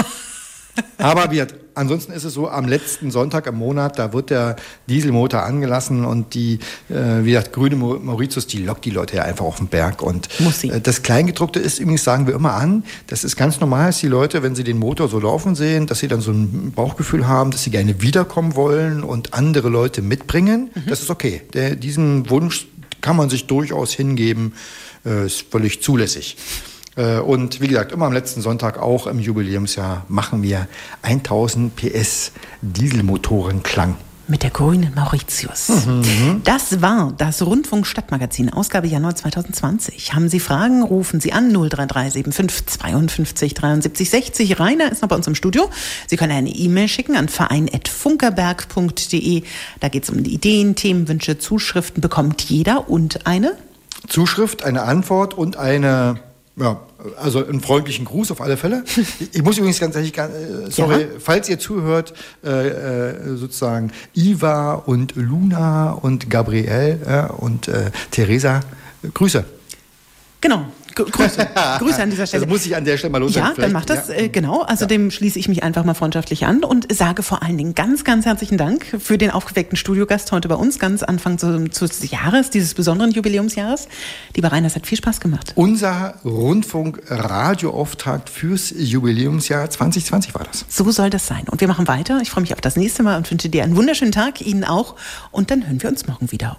Aber 0.97 1.29
wie, 1.31 1.35
gesagt, 1.35 1.55
ansonsten 1.75 2.11
ist 2.13 2.23
es 2.23 2.33
so, 2.33 2.49
am 2.49 2.65
letzten 2.65 3.11
Sonntag 3.11 3.47
im 3.47 3.55
Monat, 3.55 3.99
da 3.99 4.13
wird 4.13 4.29
der 4.29 4.55
Dieselmotor 4.87 5.43
angelassen 5.43 6.05
und 6.05 6.33
die, 6.33 6.59
äh, 6.89 7.23
wie 7.23 7.31
gesagt, 7.31 7.53
grüne 7.53 7.75
Mauritius, 7.75 8.47
die 8.47 8.59
lockt 8.59 8.85
die 8.85 8.89
Leute 8.89 9.17
ja 9.17 9.23
einfach 9.23 9.45
auf 9.45 9.57
den 9.57 9.67
Berg. 9.67 10.01
Und 10.01 10.29
äh, 10.63 10.81
das 10.81 11.03
Kleingedruckte 11.03 11.59
ist 11.59 11.79
übrigens, 11.79 12.03
sagen 12.03 12.27
wir 12.27 12.33
immer 12.33 12.53
an, 12.53 12.83
das 13.07 13.23
ist 13.23 13.35
ganz 13.35 13.59
normal, 13.59 13.87
dass 13.87 13.99
die 13.99 14.07
Leute, 14.07 14.43
wenn 14.43 14.55
sie 14.55 14.63
den 14.63 14.79
Motor 14.79 15.07
so 15.09 15.19
laufen 15.19 15.55
sehen, 15.55 15.87
dass 15.87 15.99
sie 15.99 16.07
dann 16.07 16.21
so 16.21 16.31
ein 16.31 16.71
Bauchgefühl 16.75 17.27
haben, 17.27 17.51
dass 17.51 17.63
sie 17.63 17.71
gerne 17.71 18.01
wiederkommen 18.01 18.55
wollen 18.55 19.03
und 19.03 19.33
andere 19.33 19.69
Leute 19.69 20.01
mitbringen. 20.01 20.71
Mhm. 20.73 20.83
Das 20.87 21.01
ist 21.01 21.09
okay. 21.09 21.41
Der, 21.53 21.75
diesen 21.75 22.29
Wunsch 22.29 22.67
kann 23.01 23.15
man 23.15 23.29
sich 23.29 23.47
durchaus 23.47 23.91
hingeben, 23.93 24.53
äh, 25.05 25.25
ist 25.25 25.45
völlig 25.51 25.81
zulässig. 25.81 26.37
Äh, 26.95 27.17
Und 27.19 27.59
wie 27.61 27.67
gesagt, 27.67 27.91
immer 27.91 28.05
am 28.05 28.13
letzten 28.13 28.41
Sonntag, 28.41 28.77
auch 28.79 29.07
im 29.07 29.19
Jubiläumsjahr, 29.19 30.05
machen 30.07 30.43
wir 30.43 30.67
1000 31.01 31.75
PS 31.75 32.31
Dieselmotorenklang. 32.61 33.95
Mit 34.25 34.41
der 34.41 34.51
grünen 34.51 34.93
Mauritius. 34.95 35.69
Das 36.45 36.81
war 36.81 37.11
das 37.17 37.45
Rundfunk 37.45 37.85
Stadtmagazin, 37.85 38.53
Ausgabe 38.53 38.87
Januar 38.87 39.15
2020. 39.15 40.13
Haben 40.13 40.29
Sie 40.29 40.39
Fragen, 40.39 40.81
rufen 40.81 41.19
Sie 41.19 41.33
an 41.33 41.51
033 41.51 42.23
75 42.23 42.79
52 42.79 43.53
73 43.53 44.09
60. 44.09 44.59
Rainer 44.61 44.89
ist 44.89 45.01
noch 45.01 45.09
bei 45.09 45.17
uns 45.17 45.27
im 45.27 45.35
Studio. 45.35 45.69
Sie 46.07 46.15
können 46.15 46.31
eine 46.31 46.51
E-Mail 46.51 46.87
schicken 46.87 47.17
an 47.17 47.27
verein.funkerberg.de. 47.27 49.43
Da 49.81 49.89
geht 49.89 50.03
es 50.03 50.09
um 50.09 50.19
Ideen, 50.19 50.75
Themenwünsche, 50.75 51.37
Zuschriften. 51.37 51.99
Bekommt 51.99 52.43
jeder 52.43 52.89
und 52.89 53.27
eine? 53.27 53.57
Zuschrift, 54.07 54.63
eine 54.63 54.83
Antwort 54.83 55.33
und 55.33 55.57
eine, 55.57 56.15
ja, 56.55 56.79
also 57.17 57.45
einen 57.45 57.61
freundlichen 57.61 58.05
Gruß 58.05 58.31
auf 58.31 58.41
alle 58.41 58.57
Fälle. 58.57 58.83
Ich 59.31 59.41
muss 59.43 59.57
übrigens 59.57 59.79
ganz 59.79 59.95
ehrlich, 59.95 60.13
ganz, 60.13 60.33
äh, 60.35 60.69
sorry, 60.69 61.01
Ja. 61.01 61.07
falls 61.19 61.49
ihr 61.49 61.57
zuhört, 61.59 62.13
äh, 62.43 62.67
äh, 62.67 63.35
sozusagen 63.37 63.91
Iva 64.13 64.73
und 64.73 65.15
Luna 65.15 65.91
und 65.93 66.29
Gabriel 66.29 66.99
äh, 67.05 67.31
und 67.33 67.67
äh, 67.67 67.91
Theresa, 68.11 68.61
äh, 69.03 69.07
Grüße. 69.13 69.45
Genau. 70.43 70.65
Grüße. 70.95 71.47
Grüße 71.79 72.03
an 72.03 72.11
dieser 72.11 72.27
Stelle. 72.27 72.45
Das 72.45 72.51
muss 72.53 72.65
ich 72.67 72.75
an 72.75 72.85
der 72.85 72.97
Stelle 72.97 73.11
mal 73.11 73.17
loswerden. 73.19 73.41
Ja, 73.41 73.47
dann 73.47 73.55
Vielleicht- 73.55 73.73
macht 73.73 73.89
das, 73.89 74.09
ja. 74.09 74.13
äh, 74.15 74.29
genau. 74.29 74.61
Also 74.61 74.85
dem 74.85 75.09
schließe 75.09 75.39
ich 75.39 75.47
mich 75.47 75.63
einfach 75.63 75.83
mal 75.85 75.95
freundschaftlich 75.95 76.45
an 76.45 76.63
und 76.63 76.93
sage 76.93 77.23
vor 77.23 77.41
allen 77.41 77.57
Dingen 77.57 77.73
ganz, 77.73 78.03
ganz 78.03 78.25
herzlichen 78.25 78.59
Dank 78.59 78.85
für 78.99 79.17
den 79.17 79.31
aufgeweckten 79.31 79.75
Studiogast 79.75 80.31
heute 80.31 80.47
bei 80.49 80.55
uns, 80.55 80.77
ganz 80.77 81.01
Anfang 81.01 81.37
des 81.37 82.11
Jahres, 82.11 82.51
dieses 82.51 82.75
besonderen 82.75 83.09
Jubiläumsjahres. 83.11 83.87
Lieber 84.35 84.51
Rainer, 84.51 84.67
es 84.67 84.75
hat 84.75 84.85
viel 84.85 84.97
Spaß 84.99 85.19
gemacht. 85.21 85.53
Unser 85.55 86.19
Rundfunk-Radioauftakt 86.25 88.29
fürs 88.29 88.71
Jubiläumsjahr 88.77 89.71
2020 89.71 90.35
war 90.35 90.43
das. 90.43 90.65
So 90.69 90.91
soll 90.91 91.09
das 91.09 91.25
sein. 91.25 91.45
Und 91.49 91.59
wir 91.61 91.67
machen 91.69 91.87
weiter. 91.87 92.19
Ich 92.21 92.29
freue 92.29 92.41
mich 92.41 92.53
auf 92.53 92.61
das 92.61 92.75
nächste 92.75 93.01
Mal 93.01 93.17
und 93.17 93.31
wünsche 93.31 93.49
dir 93.49 93.63
einen 93.63 93.75
wunderschönen 93.75 94.11
Tag, 94.11 94.41
Ihnen 94.41 94.63
auch. 94.63 94.93
Und 95.31 95.49
dann 95.49 95.65
hören 95.65 95.81
wir 95.81 95.89
uns 95.89 96.05
morgen 96.05 96.31
wieder. 96.31 96.57